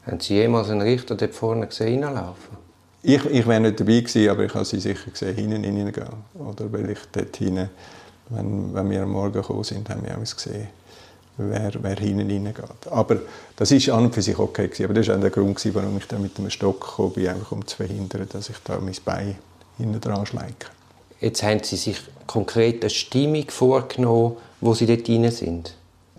Haben 0.07 0.19
Sie 0.19 0.35
jemals 0.35 0.69
einen 0.71 0.81
Richter 0.81 1.15
dort 1.15 1.35
vorne 1.35 1.69
gesehen 1.69 2.03
reinlaufen? 2.03 2.57
Ich, 3.05 3.25
ich 3.27 3.47
wäre 3.47 3.61
nicht 3.61 3.79
dabei 3.79 4.01
gewesen, 4.01 4.29
aber 4.29 4.45
ich 4.45 4.55
habe 4.55 4.65
Sie 4.65 4.81
sicher 4.81 5.11
gesehen, 5.11 5.37
hinten 5.37 5.65
reingehen. 5.65 6.09
Oder 6.35 6.73
weil 6.73 6.91
ich 6.91 6.99
dort 7.13 7.37
hinten, 7.37 7.71
wenn, 8.31 8.75
wenn 8.75 8.91
wir 8.91 9.03
am 9.03 9.11
Morgen 9.11 9.33
gekommen 9.33 9.65
sind, 9.65 9.89
haben 9.89 10.05
wir 10.05 10.17
auch 10.17 10.21
gesehen, 10.21 10.69
wer, 11.37 11.73
wer 11.81 11.97
hinten 11.97 12.31
reingeht. 12.31 12.89
Aber 12.91 13.17
das 13.57 13.71
war 13.71 13.95
an 13.95 14.05
und 14.05 14.15
für 14.15 14.23
sich 14.23 14.39
okay. 14.39 14.69
Gewesen. 14.69 14.85
Aber 14.85 14.95
das 14.95 15.09
war 15.09 15.17
auch 15.17 15.21
der 15.21 15.31
Grund, 15.31 15.75
warum 15.75 15.97
ich 15.99 16.07
dann 16.07 16.23
mit 16.23 16.37
dem 16.39 16.51
Stock 16.51 16.81
gekommen 16.81 17.13
bin, 17.13 17.29
einfach 17.29 17.53
um 17.53 17.67
zu 17.67 17.77
verhindern, 17.77 18.29
dass 18.33 18.49
ich 18.49 18.57
da 18.65 18.79
mein 18.81 18.97
Bein 19.05 19.37
hinten 19.79 20.01
dran 20.01 20.27
schleike. 20.27 20.69
Jetzt 21.21 21.43
haben 21.43 21.63
Sie 21.63 21.77
sich 21.77 21.99
konkret 22.27 22.83
eine 22.83 22.91
Stimmung 22.91 23.45
vorgenommen, 23.49 24.37
wo 24.61 24.75
Sie 24.75 24.87
dort 24.87 25.09
rein 25.09 25.31
sind? 25.31 25.75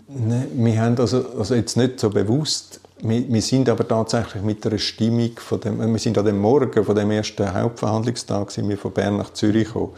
Nein, 0.08 0.48
wir 0.54 0.80
haben 0.80 0.98
also, 0.98 1.24
also 1.38 1.54
jetzt 1.54 1.76
nicht 1.76 2.00
so 2.00 2.10
bewusst, 2.10 2.80
wir, 3.00 3.28
wir, 3.28 3.42
sind 3.42 3.68
aber 3.68 3.86
tatsächlich 3.86 4.42
mit 4.42 4.66
einer 4.66 4.78
Stimmung 4.78 5.32
von 5.36 5.60
dem, 5.60 5.78
wir 5.92 5.98
sind 5.98 6.16
an 6.16 6.24
dem 6.24 6.38
Morgen 6.38 6.84
von 6.84 6.94
dem 6.94 7.10
ersten 7.10 7.52
Hauptverhandlungstag 7.52 8.50
sind 8.50 8.68
wir 8.68 8.78
von 8.78 8.92
Bern 8.92 9.16
nach 9.16 9.32
Zürich 9.32 9.66
gekommen. 9.66 9.92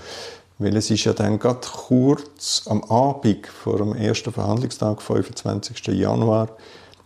Weil 0.59 0.77
es 0.77 0.91
ist 0.91 1.05
ja 1.05 1.13
dann 1.13 1.39
gerade 1.39 1.67
kurz 1.67 2.63
am 2.67 2.83
Abend 2.85 3.47
vor 3.47 3.77
dem 3.77 3.95
ersten 3.95 4.33
Verhandlungstag, 4.33 5.03
25. 5.03 5.87
Januar, 5.89 6.49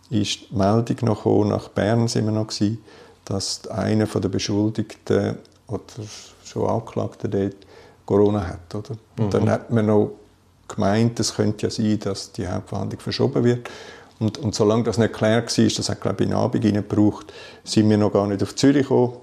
ist 0.09 0.51
die 0.51 0.55
Meldung 0.55 0.97
noch 1.01 1.23
gekommen, 1.23 1.49
nach 1.49 1.69
Bern 1.69 2.07
sind 2.07 2.25
wir 2.25 2.31
noch 2.31 2.47
gewesen, 2.47 2.79
dass 3.25 3.67
einer 3.67 4.05
der 4.05 4.29
Beschuldigten 4.29 5.37
oder 5.67 5.83
schon 6.43 6.69
Angeklagten 6.69 7.31
dort 7.31 7.55
Corona 8.05 8.45
hat. 8.45 8.75
Oder? 8.75 8.97
Und 9.17 9.25
mhm. 9.25 9.29
dann 9.29 9.49
hat 9.49 9.71
man 9.71 9.85
noch 9.85 10.11
gemeint, 10.67 11.19
es 11.19 11.35
könnte 11.35 11.67
ja 11.67 11.69
sein, 11.69 11.99
dass 11.99 12.31
die 12.31 12.47
Hauptverhandlung 12.47 12.99
verschoben 12.99 13.43
wird. 13.43 13.69
Und, 14.19 14.37
und 14.37 14.53
solange 14.53 14.83
das 14.83 14.97
nicht 14.97 15.13
klar 15.13 15.41
war, 15.41 15.41
das 15.41 15.89
hat 15.89 16.01
glaube 16.01 16.23
ich 16.23 16.29
einen 16.29 16.39
Abend 16.39 16.63
gebraucht, 16.63 17.33
sind 17.63 17.89
wir 17.89 17.97
noch 17.97 18.13
gar 18.13 18.27
nicht 18.27 18.43
auf 18.43 18.55
Zürich 18.55 18.83
gekommen 18.83 19.13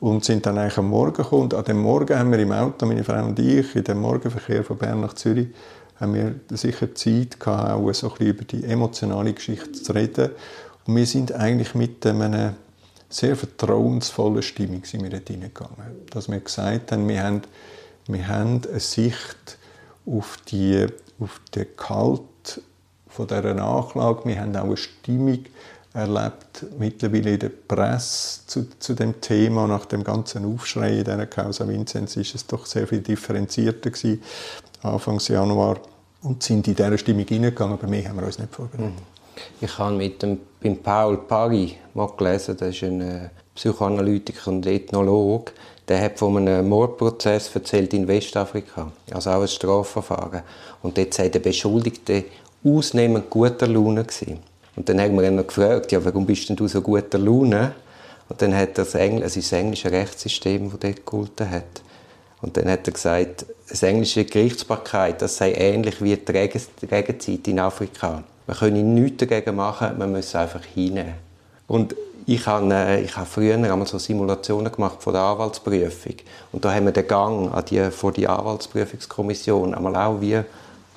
und 0.00 0.24
sind 0.24 0.46
dann 0.46 0.58
eigentlich 0.58 0.78
am 0.78 0.90
Morgen 0.90 1.14
gekommen. 1.14 1.52
An 1.52 1.64
dem 1.64 1.80
Morgen 1.80 2.18
haben 2.18 2.30
wir 2.30 2.38
im 2.38 2.52
Auto, 2.52 2.86
meine 2.86 3.04
Frau 3.04 3.24
und 3.24 3.38
ich, 3.38 3.74
in 3.74 3.84
dem 3.84 4.00
Morgenverkehr 4.00 4.62
von 4.64 4.76
Bern 4.76 5.00
nach 5.00 5.14
Zürich, 5.14 5.48
haben 5.98 6.14
wir 6.14 6.34
sicher 6.50 6.94
Zeit 6.94 7.40
gehabt, 7.40 7.70
auch 7.70 7.92
so 7.92 8.08
ein 8.08 8.12
bisschen 8.12 8.26
über 8.26 8.44
die 8.44 8.64
emotionale 8.64 9.32
Geschichte 9.32 9.72
zu 9.72 9.92
reden. 9.92 10.30
Und 10.86 10.96
wir 10.96 11.06
sind 11.06 11.32
eigentlich 11.32 11.74
mit 11.74 12.04
einer 12.06 12.54
sehr 13.08 13.36
vertrauensvollen 13.36 14.42
Stimmung 14.42 14.84
sind 14.84 15.02
wir 15.02 15.10
dort 15.10 15.28
hineingegangen. 15.28 16.06
Dass 16.10 16.28
wir 16.28 16.40
gesagt 16.40 16.92
haben, 16.92 17.08
wir 17.08 17.22
haben, 17.22 17.42
wir 18.08 18.28
haben 18.28 18.62
eine 18.68 18.80
Sicht 18.80 19.58
auf, 20.04 20.38
die, 20.48 20.86
auf 21.18 21.40
den 21.54 21.66
Gehalt 21.76 22.60
von 23.08 23.26
dieser 23.26 23.54
Nachklage. 23.54 24.28
Wir 24.28 24.40
haben 24.40 24.54
auch 24.56 24.64
eine 24.64 24.76
Stimmung 24.76 25.44
erlebt, 25.96 26.66
mittlerweile 26.78 27.32
in 27.32 27.38
der 27.38 27.48
Presse 27.48 28.40
zu, 28.46 28.66
zu 28.78 28.94
dem 28.94 29.20
Thema. 29.20 29.66
Nach 29.66 29.86
dem 29.86 30.04
ganzen 30.04 30.44
Aufschrei 30.44 30.98
in 30.98 31.04
dieser 31.04 31.26
Causa 31.26 31.66
Vinzenz 31.66 32.16
ist 32.16 32.34
es 32.34 32.46
doch 32.46 32.66
sehr 32.66 32.86
viel 32.86 33.00
differenzierter 33.00 33.90
gewesen, 33.90 34.22
Anfang 34.82 35.18
Januar. 35.18 35.78
Und 36.22 36.42
sind 36.42 36.66
in 36.68 36.74
dieser 36.74 36.98
Stimmung 36.98 37.26
hineingegangen, 37.26 37.74
aber 37.74 37.86
mehr 37.86 38.08
haben 38.08 38.18
wir 38.18 38.26
uns 38.26 38.38
nicht 38.38 38.54
vorbereitet. 38.54 38.94
Mhm. 38.94 39.16
Ich 39.60 39.78
habe 39.78 39.96
mit 39.96 40.22
dem, 40.22 40.40
beim 40.60 40.78
Paul 40.78 41.18
Pari 41.18 41.76
mal 41.94 42.10
gelesen, 42.16 42.56
das 42.56 42.74
ist 42.74 42.82
ein 42.82 43.00
äh, 43.00 43.28
Psychoanalytiker 43.54 44.50
und 44.50 44.66
Ethnologe, 44.66 45.52
der 45.88 46.02
hat 46.02 46.18
von 46.18 46.36
einem 46.36 46.68
Mordprozess 46.68 47.54
erzählt 47.54 47.94
in 47.94 48.08
Westafrika, 48.08 48.90
also 49.12 49.30
auch 49.30 49.42
ein 49.42 49.48
Strafverfahren. 49.48 50.42
Und 50.82 50.98
dort 50.98 51.14
sei 51.14 51.28
der 51.28 51.40
Beschuldigte 51.40 52.24
ausnehmend 52.64 53.30
guter 53.30 53.66
Laune 53.66 54.04
gewesen. 54.04 54.38
Und 54.76 54.88
dann 54.88 55.00
haben 55.00 55.16
wir 55.16 55.26
ihn 55.26 55.36
noch 55.36 55.46
gefragt, 55.46 55.90
ja, 55.92 56.04
warum 56.04 56.26
bist 56.26 56.48
denn 56.48 56.56
du 56.56 56.68
so 56.68 56.82
guter 56.82 57.18
Laune? 57.18 57.72
Und 58.28 58.42
dann 58.42 58.54
hat 58.54 58.70
er 58.70 58.84
das, 58.84 58.94
Engl 58.94 59.22
also 59.22 59.40
das 59.40 59.52
englische 59.52 59.90
Rechtssystem, 59.90 60.70
das 60.70 60.80
dort 60.80 60.96
gegolten 60.96 61.50
hat. 61.50 61.82
Und 62.42 62.56
dann 62.56 62.70
hat 62.70 62.86
er 62.86 62.92
gesagt, 62.92 63.46
das 63.68 63.82
englische 63.82 64.24
Gerichtsbarkeit, 64.24 65.22
das 65.22 65.38
sei 65.38 65.52
ähnlich 65.54 66.02
wie 66.02 66.16
die 66.16 66.32
Regenzeit 66.86 67.48
in 67.48 67.58
Afrika. 67.58 68.22
Man 68.46 68.56
könne 68.56 68.82
nichts 68.82 69.18
dagegen 69.18 69.56
machen, 69.56 69.98
man 69.98 70.12
muss 70.12 70.34
einfach 70.34 70.64
hinnehmen. 70.64 71.14
Und 71.66 71.96
ich 72.26 72.46
habe, 72.46 72.72
äh, 72.72 73.02
ich 73.02 73.16
habe 73.16 73.26
früher 73.26 73.54
einmal 73.54 73.86
so 73.86 73.98
Simulationen 73.98 74.70
gemacht 74.70 75.02
von 75.02 75.12
der 75.12 75.22
Anwaltsprüfung. 75.22 76.14
Und 76.52 76.64
da 76.64 76.74
haben 76.74 76.84
wir 76.84 76.92
den 76.92 77.06
Gang 77.06 77.52
an 77.52 77.64
die, 77.64 77.90
vor 77.90 78.12
die 78.12 78.28
Anwaltsprüfungskommission 78.28 79.74
einmal 79.74 79.96
auch 79.96 80.20
wie 80.20 80.40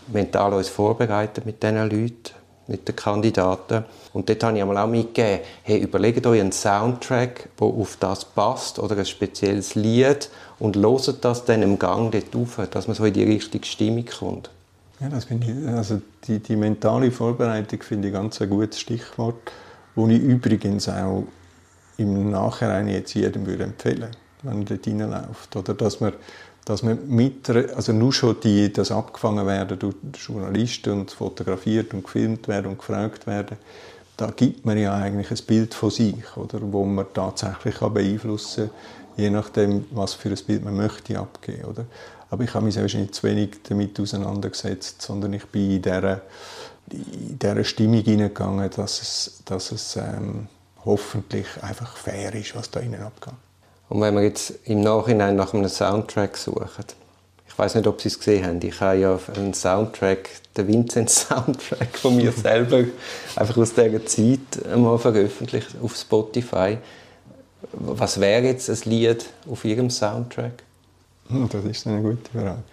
mental 0.08 0.54
uns 0.54 0.70
vorbereitet 0.70 1.46
mit 1.46 1.62
diesen 1.62 1.78
Leuten, 1.78 2.38
mit 2.70 2.88
den 2.88 2.96
Kandidaten. 2.96 3.84
Und 4.14 4.30
dort 4.30 4.44
habe 4.44 4.58
ich 4.58 4.64
auch 4.64 4.88
mitgegeben, 4.88 5.40
hey, 5.64 5.80
überlegt 5.80 6.26
euch 6.26 6.40
einen 6.40 6.52
Soundtrack, 6.52 7.50
der 7.60 7.68
auf 7.68 7.98
das 8.00 8.24
passt 8.24 8.80
oder 8.80 8.96
ein 8.96 9.06
spezielles 9.06 9.76
Lied 9.76 10.30
und 10.60 10.76
loset 10.76 11.26
das 11.26 11.46
dann 11.46 11.64
im 11.64 11.80
Gang 11.80 12.12
dort 12.12 12.36
auf, 12.36 12.68
dass 12.70 12.88
man 12.88 12.96
so 12.96 13.06
in 13.06 13.14
die 13.14 13.24
richtige 13.24 13.66
Stimmung 13.66 14.06
kommt. 14.06 14.50
Ja, 15.00 15.10
das 15.10 15.26
finde 15.26 15.48
ich, 15.48 15.68
also 15.70 16.02
die, 16.28 16.40
die 16.40 16.56
mentale 16.56 17.12
Vorbereitung 17.12 17.82
finde 17.82 18.10
ich 18.10 18.14
ganz 18.14 18.42
ein 18.42 18.50
gutes 18.50 18.80
Stichwort, 18.80 19.52
wo 19.96 20.08
ich 20.08 20.22
übrigens 20.22 20.90
auch 20.90 21.24
im 21.98 22.32
Nachhinein 22.32 22.88
jetzt 22.88 23.14
jedem 23.14 23.46
würde 23.46 23.64
empfehlen, 23.64 24.12
wenn 24.44 24.62
er 24.62 24.66
dort 24.66 24.88
reinläuft. 24.88 25.56
Oder 25.56 25.74
dass 25.74 26.02
man, 26.02 26.14
dass 26.66 26.84
man 26.84 27.00
mit, 27.08 27.50
also 27.50 27.94
nur 27.94 28.13
schon 28.13 28.39
die, 28.42 28.72
das 28.72 28.92
abgefangen 28.92 29.46
werden 29.48 29.80
durch 29.80 29.96
Journalisten 30.16 30.92
und 30.92 31.12
fotografiert 31.12 31.94
und 31.94 32.04
gefilmt 32.04 32.48
werden 32.48 32.68
und 32.68 32.78
gefragt 32.78 33.28
werden, 33.28 33.58
da 34.18 34.32
gibt 34.32 34.66
man 34.66 34.78
ja 34.78 34.94
eigentlich 34.94 35.32
ein 35.32 35.46
Bild 35.48 35.74
von 35.74 35.89
sich, 35.89 36.36
oder, 36.36 36.60
wo 36.62 36.84
man 36.84 37.06
tatsächlich 37.13 37.78
beeinflussen 37.80 38.68
kann, 38.68 39.24
je 39.24 39.30
nachdem, 39.30 39.86
was 39.92 40.13
für 40.13 40.30
ein 40.30 40.38
Bild 40.46 40.63
man 40.63 40.75
möchte 40.75 41.18
abgeben, 41.18 41.66
oder? 41.66 41.86
Aber 42.30 42.44
ich 42.44 42.54
habe 42.54 42.66
mich 42.66 42.75
wahrscheinlich 42.78 43.12
zu 43.12 43.24
wenig 43.24 43.58
damit 43.68 44.00
auseinandergesetzt, 44.00 45.01
sondern 45.01 45.34
ich 45.34 45.46
bin 45.46 45.72
in 45.72 45.82
dieser, 45.82 46.22
in 46.92 47.39
dieser 47.39 47.63
Stimmung 47.63 48.04
hineingegangen, 48.04 48.70
dass 48.70 49.01
es, 49.01 49.42
dass 49.46 49.72
es 49.72 49.96
ähm, 49.96 50.48
hoffentlich 50.86 51.48
einfach 51.62 51.98
fair 51.98 52.34
ist, 52.36 52.56
was 52.56 52.70
da 52.70 52.80
innen 52.82 53.01
abgeht. 53.01 53.34
Und 53.89 54.01
wenn 54.01 54.13
wir 54.13 54.24
jetzt 54.24 54.53
im 54.65 54.81
Nachhinein 54.81 55.36
nach 55.36 55.53
einem 55.53 55.67
Soundtrack 55.67 56.38
suchen, 56.38 56.86
ich 57.48 57.58
weiß 57.58 57.75
nicht, 57.75 57.88
ob 57.88 58.00
Sie 58.00 58.08
es 58.08 58.17
gesehen 58.17 58.46
haben, 58.46 58.62
ich 58.62 58.79
habe 58.79 58.98
ja 58.98 59.19
einen 59.36 59.53
Soundtrack, 59.53 60.29
den 60.55 60.67
Vincent-Soundtrack 60.67 61.98
von 61.98 62.15
mir 62.15 62.31
selber, 62.31 62.86
einfach 63.36 63.58
aus 63.58 63.74
dieser 63.74 64.05
Zeit 64.05 64.65
einmal 64.72 64.98
veröffentlicht 64.98 65.75
auf 65.84 65.96
Spotify. 65.96 66.77
Was 67.74 68.19
wäre 68.19 68.46
jetzt 68.46 68.69
ein 68.69 68.89
Lied 68.89 69.25
auf 69.50 69.65
Ihrem 69.65 69.89
Soundtrack? 69.89 70.63
Hm, 71.27 71.50
das 71.50 71.65
ist 71.65 71.88
eine 71.88 72.01
gute 72.01 72.31
Frage. 72.31 72.63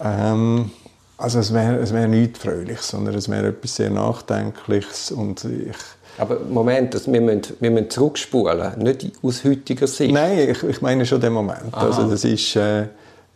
Ähm, 0.00 0.70
also 1.18 1.40
es 1.40 1.52
wäre 1.52 1.76
es 1.76 1.92
wär 1.92 2.08
nichts 2.08 2.38
Fröhliches, 2.38 2.88
sondern 2.88 3.14
es 3.14 3.28
wäre 3.28 3.48
etwas 3.48 3.76
sehr 3.76 3.90
Nachdenkliches 3.90 5.10
und 5.10 5.44
ich 5.44 5.76
aber 6.18 6.40
Moment, 6.40 6.94
also 6.94 7.12
wir, 7.12 7.20
müssen, 7.20 7.56
wir 7.60 7.70
müssen 7.70 7.90
zurückspulen, 7.90 8.78
nicht 8.78 9.12
aus 9.22 9.44
heutiger 9.44 9.86
Sicht. 9.86 10.12
Nein, 10.12 10.50
ich, 10.50 10.62
ich 10.62 10.80
meine 10.82 11.06
schon 11.06 11.20
den 11.20 11.32
Moment. 11.32 11.72
Also 11.72 12.08
das 12.10 12.24
ist, 12.24 12.56
äh, 12.56 12.86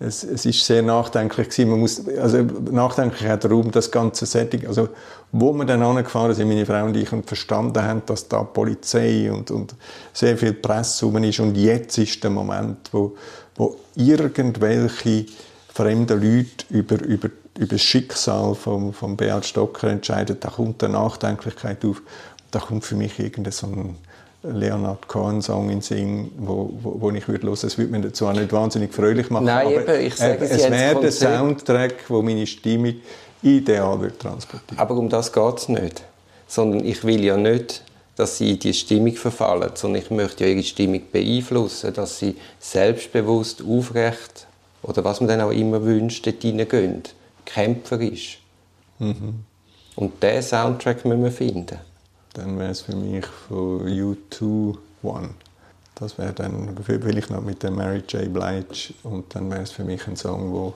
es, 0.00 0.24
es 0.24 0.44
ist 0.44 0.64
sehr 0.64 0.82
nachdenklich 0.82 1.48
gewesen. 1.48 1.70
Man 1.70 1.80
muss, 1.80 2.06
also 2.18 2.38
nachdenklich 2.70 3.28
hat 3.28 3.44
darum 3.44 3.70
das 3.70 3.90
ganze 3.90 4.26
Setting, 4.26 4.66
also 4.66 4.88
wo 5.32 5.52
wir 5.52 5.64
dann 5.64 5.82
angefahren 5.82 6.34
sind, 6.34 6.48
meine 6.48 6.66
Frau 6.66 6.84
und 6.84 6.96
ich, 6.96 7.12
und 7.12 7.26
verstanden 7.26 7.82
haben, 7.82 8.02
dass 8.06 8.28
da 8.28 8.42
Polizei 8.42 9.30
und, 9.32 9.50
und 9.50 9.74
sehr 10.12 10.36
viel 10.36 10.52
Presse 10.52 11.06
rum 11.06 11.22
ist 11.24 11.40
und 11.40 11.56
jetzt 11.56 11.98
ist 11.98 12.22
der 12.22 12.30
Moment, 12.30 12.88
wo 12.92 13.14
wo 13.56 13.76
irgendwelche 13.96 15.26
fremden 15.72 16.22
Leute 16.22 16.64
über, 16.70 17.00
über, 17.02 17.28
über 17.58 17.74
das 17.74 17.82
Schicksal 17.82 18.54
von, 18.54 18.92
von 18.92 19.16
Beat 19.16 19.46
Stocker 19.46 19.88
entscheiden, 19.88 20.36
da 20.40 20.48
kommt 20.48 20.82
eine 20.82 20.94
Nachdenklichkeit 20.94 21.84
auf. 21.84 22.02
Da 22.54 22.60
kommt 22.60 22.84
für 22.84 22.94
mich 22.94 23.18
irgendein 23.18 23.52
so 23.52 23.66
ein 23.66 23.96
Leonard 24.42 25.08
Cohen-Song 25.08 25.70
in 25.70 25.80
Sing, 25.80 26.30
wo, 26.36 26.70
wo, 26.82 27.00
wo 27.00 27.10
ich 27.10 27.26
würde 27.26 27.46
hören. 27.46 27.58
Es 27.62 27.78
würde 27.78 27.98
mir 27.98 28.12
zwar 28.12 28.32
nicht 28.34 28.52
wahnsinnig 28.52 28.92
fröhlich 28.92 29.30
machen, 29.30 29.46
Nein, 29.46 29.66
aber 29.66 29.94
eben, 29.96 30.06
ich 30.06 30.14
sage, 30.14 30.44
es 30.44 30.70
wäre 30.70 31.00
der 31.00 31.12
Soundtrack, 31.12 32.08
wo 32.08 32.22
meine 32.22 32.46
Stimmung 32.46 32.94
ideal 33.42 34.00
wird 34.00 34.20
transportieren. 34.20 34.78
Aber 34.78 34.94
um 34.96 35.08
das 35.08 35.32
geht 35.32 35.58
es 35.58 35.68
nicht. 35.68 36.02
Sondern 36.46 36.84
ich 36.84 37.02
will 37.04 37.24
ja 37.24 37.36
nicht 37.36 37.82
dass 38.16 38.38
sie 38.38 38.52
in 38.52 38.58
die 38.58 38.72
Stimmung 38.72 39.14
verfallen, 39.14 39.70
sondern 39.74 40.02
ich 40.02 40.10
möchte 40.10 40.44
ja 40.44 40.50
ihre 40.50 40.62
Stimmung 40.62 41.02
beeinflussen, 41.10 41.92
dass 41.92 42.18
sie 42.18 42.36
selbstbewusst, 42.60 43.62
aufrecht 43.62 44.46
oder 44.82 45.02
was 45.04 45.20
man 45.20 45.28
dann 45.28 45.40
auch 45.40 45.50
immer 45.50 45.82
wünscht, 45.82 46.26
dort 46.26 46.42
hineingehen. 46.42 47.02
kämpferisch. 47.44 48.40
Mhm. 48.98 49.44
Und 49.96 50.22
diesen 50.22 50.42
Soundtrack 50.42 51.04
müssen 51.04 51.24
wir 51.24 51.32
finden. 51.32 51.78
Dann 52.34 52.58
wäre 52.58 52.70
es 52.70 52.82
für 52.82 52.96
mich 52.96 53.24
von 53.26 53.86
U2 53.86 54.76
One. 55.02 55.30
Das 55.94 56.18
wäre 56.18 56.32
dann 56.32 56.76
vielleicht 56.84 57.30
noch 57.30 57.42
mit 57.42 57.62
der 57.62 57.70
Mary 57.70 58.02
J. 58.08 58.32
Blige 58.32 58.94
und 59.04 59.32
dann 59.34 59.50
wäre 59.50 59.62
es 59.62 59.70
für 59.70 59.84
mich 59.84 60.06
ein 60.08 60.16
Song, 60.16 60.52
wo, 60.52 60.74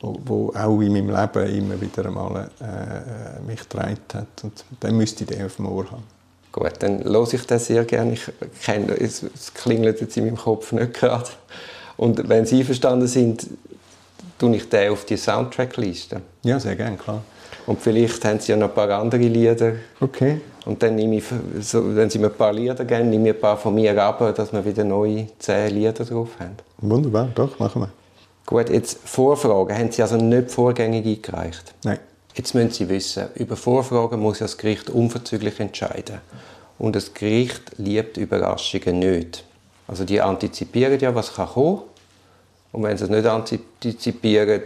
wo, 0.00 0.20
wo 0.24 0.52
auch 0.54 0.80
in 0.80 0.92
meinem 0.92 1.10
Leben 1.10 1.56
immer 1.56 1.80
wieder 1.80 2.06
einmal 2.06 2.50
äh, 2.60 2.64
äh 2.64 3.40
mich 3.44 3.60
getragen 3.60 3.98
hat 4.14 4.44
und 4.44 4.64
dann 4.78 4.96
müsste 4.96 5.24
ich 5.24 5.30
den 5.30 5.46
auf 5.46 5.56
dem 5.56 5.66
Ohr 5.66 5.90
haben. 5.90 6.04
Gut, 6.52 6.74
dann 6.80 7.02
höre 7.02 7.32
ich 7.32 7.46
das 7.46 7.66
sehr 7.66 7.84
gerne. 7.84 8.12
Ich 8.12 8.30
kenne, 8.62 8.92
es, 8.92 9.22
es 9.22 9.52
klingelt 9.54 10.00
jetzt 10.00 10.16
in 10.16 10.26
meinem 10.26 10.36
Kopf 10.36 10.70
nicht 10.72 10.94
gerade. 10.94 11.30
Und 11.96 12.28
wenn 12.28 12.46
Sie 12.46 12.60
einverstanden 12.60 13.08
sind, 13.08 13.48
tue 14.38 14.56
ich 14.56 14.68
den 14.68 14.92
auf 14.92 15.04
die 15.06 15.16
Soundtrackliste. 15.16 16.20
Ja, 16.42 16.60
sehr 16.60 16.76
gerne, 16.76 16.98
klar. 16.98 17.22
Und 17.66 17.80
vielleicht 17.80 18.24
haben 18.24 18.40
Sie 18.40 18.52
ja 18.52 18.56
noch 18.56 18.68
ein 18.68 18.74
paar 18.74 18.90
andere 18.90 19.22
Lieder. 19.22 19.74
Okay. 20.00 20.40
Und 20.64 20.82
dann 20.82 20.94
nehme 20.94 21.16
ich, 21.16 21.24
so, 21.60 21.94
wenn 21.94 22.08
Sie 22.08 22.18
mir 22.18 22.28
ein 22.28 22.34
paar 22.34 22.52
Lieder 22.52 22.84
geben, 22.84 23.10
nehme 23.10 23.30
ich 23.30 23.34
ein 23.34 23.40
paar 23.40 23.56
von 23.56 23.74
mir 23.74 24.00
ab, 24.02 24.34
dass 24.34 24.52
wir 24.52 24.64
wieder 24.64 24.84
neue 24.84 25.26
zehn 25.38 25.74
Lieder 25.74 25.92
drauf 25.92 26.28
haben. 26.38 26.56
Wunderbar, 26.78 27.28
doch, 27.34 27.58
machen 27.58 27.82
wir. 27.82 27.90
Gut, 28.46 28.70
jetzt 28.70 28.98
Vorfragen. 29.04 29.76
Haben 29.76 29.92
Sie 29.92 30.02
also 30.02 30.16
nicht 30.16 30.50
vorgängig 30.50 31.06
eingereicht? 31.06 31.74
Nein. 31.84 31.98
Jetzt 32.34 32.54
müssen 32.54 32.70
Sie 32.70 32.88
wissen, 32.88 33.24
über 33.34 33.56
Vorfragen 33.56 34.20
muss 34.20 34.38
das 34.38 34.56
Gericht 34.56 34.88
unverzüglich 34.88 35.60
entscheiden. 35.60 36.18
Und 36.78 36.96
das 36.96 37.12
Gericht 37.12 37.62
liebt 37.76 38.16
Überraschungen 38.16 38.98
nicht. 38.98 39.44
Also 39.86 40.04
die 40.04 40.20
antizipieren 40.20 40.98
ja, 40.98 41.14
was 41.14 41.34
kann 41.34 41.48
kommen. 41.48 41.82
Und 42.72 42.82
wenn 42.82 42.96
sie 42.96 43.04
es 43.04 43.10
nicht 43.10 43.26
antizipieren, 43.26 44.62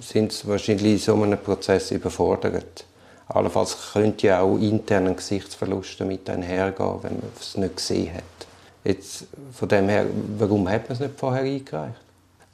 sind 0.00 0.32
sie 0.32 0.48
wahrscheinlich 0.48 0.92
in 0.92 0.98
so 0.98 1.22
einem 1.22 1.38
Prozess 1.38 1.92
überfordert. 1.92 2.84
Allenfalls 3.28 3.76
könnte 3.92 4.26
ja 4.26 4.40
auch 4.40 4.56
internen 4.58 5.14
Gesichtsverlust 5.14 6.00
damit 6.00 6.28
einhergehen, 6.28 7.02
wenn 7.02 7.14
man 7.14 7.30
es 7.38 7.56
nicht 7.56 7.76
gesehen 7.76 8.14
hat. 8.14 8.24
Jetzt, 8.84 9.26
von 9.52 9.68
dem 9.68 9.88
her, 9.88 10.06
warum 10.38 10.68
hat 10.68 10.88
man 10.88 10.94
es 10.94 11.00
nicht 11.00 11.18
vorher 11.18 11.42
eingereicht? 11.42 12.00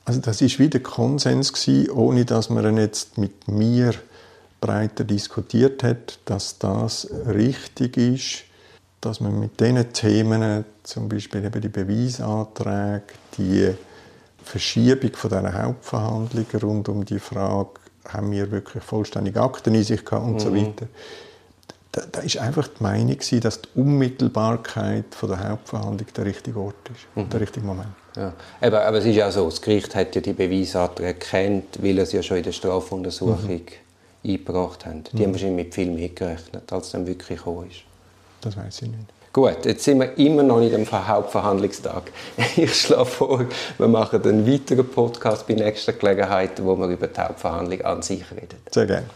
Also 0.05 0.21
das 0.21 0.43
war 0.43 0.59
wieder 0.59 0.81
Konsens 0.81 1.53
gewesen, 1.53 1.91
ohne 1.91 2.25
dass 2.25 2.51
man 2.51 2.77
jetzt 2.77 3.17
mit 3.17 3.49
mir 3.49 3.95
breiter 4.61 5.05
diskutiert 5.05 5.83
hat, 5.83 6.19
dass 6.27 6.59
das 6.59 7.09
richtig 7.27 7.97
ist, 7.97 8.45
dass 9.01 9.21
man 9.21 9.39
mit 9.39 9.61
diesen 9.61 9.93
Themen, 9.93 10.65
zum 10.83 11.09
Beispiel 11.09 11.45
eben 11.45 11.61
die 11.61 11.69
Beweisanträge, 11.69 13.03
die 13.39 13.75
Verschiebung 14.45 15.13
von 15.15 15.31
dieser 15.31 15.63
Hauptverhandlung 15.63 16.47
rund 16.63 16.89
um 16.89 17.05
die 17.05 17.19
Frage, 17.19 17.71
haben 18.09 18.31
wir 18.31 18.51
wirklich 18.51 18.83
vollständig 18.83 19.37
Akteneinsicht 19.37 20.05
gehabt 20.05 20.25
und 20.25 20.35
mhm. 20.35 20.39
so 20.41 20.55
weiter, 20.55 20.87
da, 21.93 22.03
da 22.11 22.21
ist 22.21 22.37
einfach 22.39 22.69
die 22.69 22.83
Meinung 22.83 23.17
dass 23.41 23.63
die 23.63 23.69
Unmittelbarkeit 23.77 25.15
von 25.15 25.29
der 25.31 25.49
Hauptverhandlung 25.49 26.09
der 26.15 26.25
richtige 26.27 26.59
Ort 26.59 26.75
ist, 26.91 27.07
mhm. 27.17 27.31
der 27.31 27.41
richtige 27.41 27.65
Moment. 27.65 27.89
Ja. 28.17 28.33
Aber, 28.61 28.85
aber 28.85 28.99
es 28.99 29.07
ist 29.07 29.17
ja 29.17 29.31
so, 29.31 29.47
das 29.47 29.61
Gericht 29.61 29.95
hat 29.95 30.15
ja 30.15 30.21
die 30.21 30.33
Beweisanträge 30.33 31.09
erkannt, 31.09 31.79
weil 31.81 31.99
es 31.99 32.13
ja 32.13 32.23
schon 32.23 32.39
in 32.39 32.43
der 32.45 32.53
Strafuntersuchung 32.53 33.49
mhm 33.49 33.69
eingebracht 34.25 34.87
haben. 34.87 35.05
Die 35.05 35.17
mhm. 35.17 35.23
haben 35.23 35.33
wahrscheinlich 35.33 35.67
mit 35.67 35.75
viel 35.75 35.91
mehr 35.91 36.09
gerechnet, 36.09 36.73
als 36.73 36.91
dann 36.91 37.07
wirklich 37.07 37.39
gekommen 37.39 37.71
ist. 37.71 37.83
Das 38.41 38.57
weiß 38.57 38.83
ich 38.83 38.89
nicht. 38.89 39.05
Gut, 39.35 39.65
jetzt 39.65 39.83
sind 39.83 39.99
wir 39.99 40.17
immer 40.17 40.45
noch 40.45 40.61
nicht 40.61 40.73
am 40.77 40.87
Hauptverhandlungstag. 41.09 42.13
Ich 42.57 42.73
schlage 42.83 43.05
vor, 43.05 43.45
wir 43.79 43.89
machen 43.89 44.23
einen 44.23 44.47
weiteren 44.47 44.89
Podcast 44.89 45.49
bei 45.49 45.55
nächster 45.55 45.93
Gelegenheit, 45.93 46.65
wo 46.65 46.77
wir 46.77 46.87
über 46.87 47.09
die 47.09 47.21
Hauptverhandlung 47.21 47.81
an 47.81 48.01
sich 48.01 48.23
reden. 48.31 48.59
Sehr 48.71 48.87
gerne. 48.87 49.07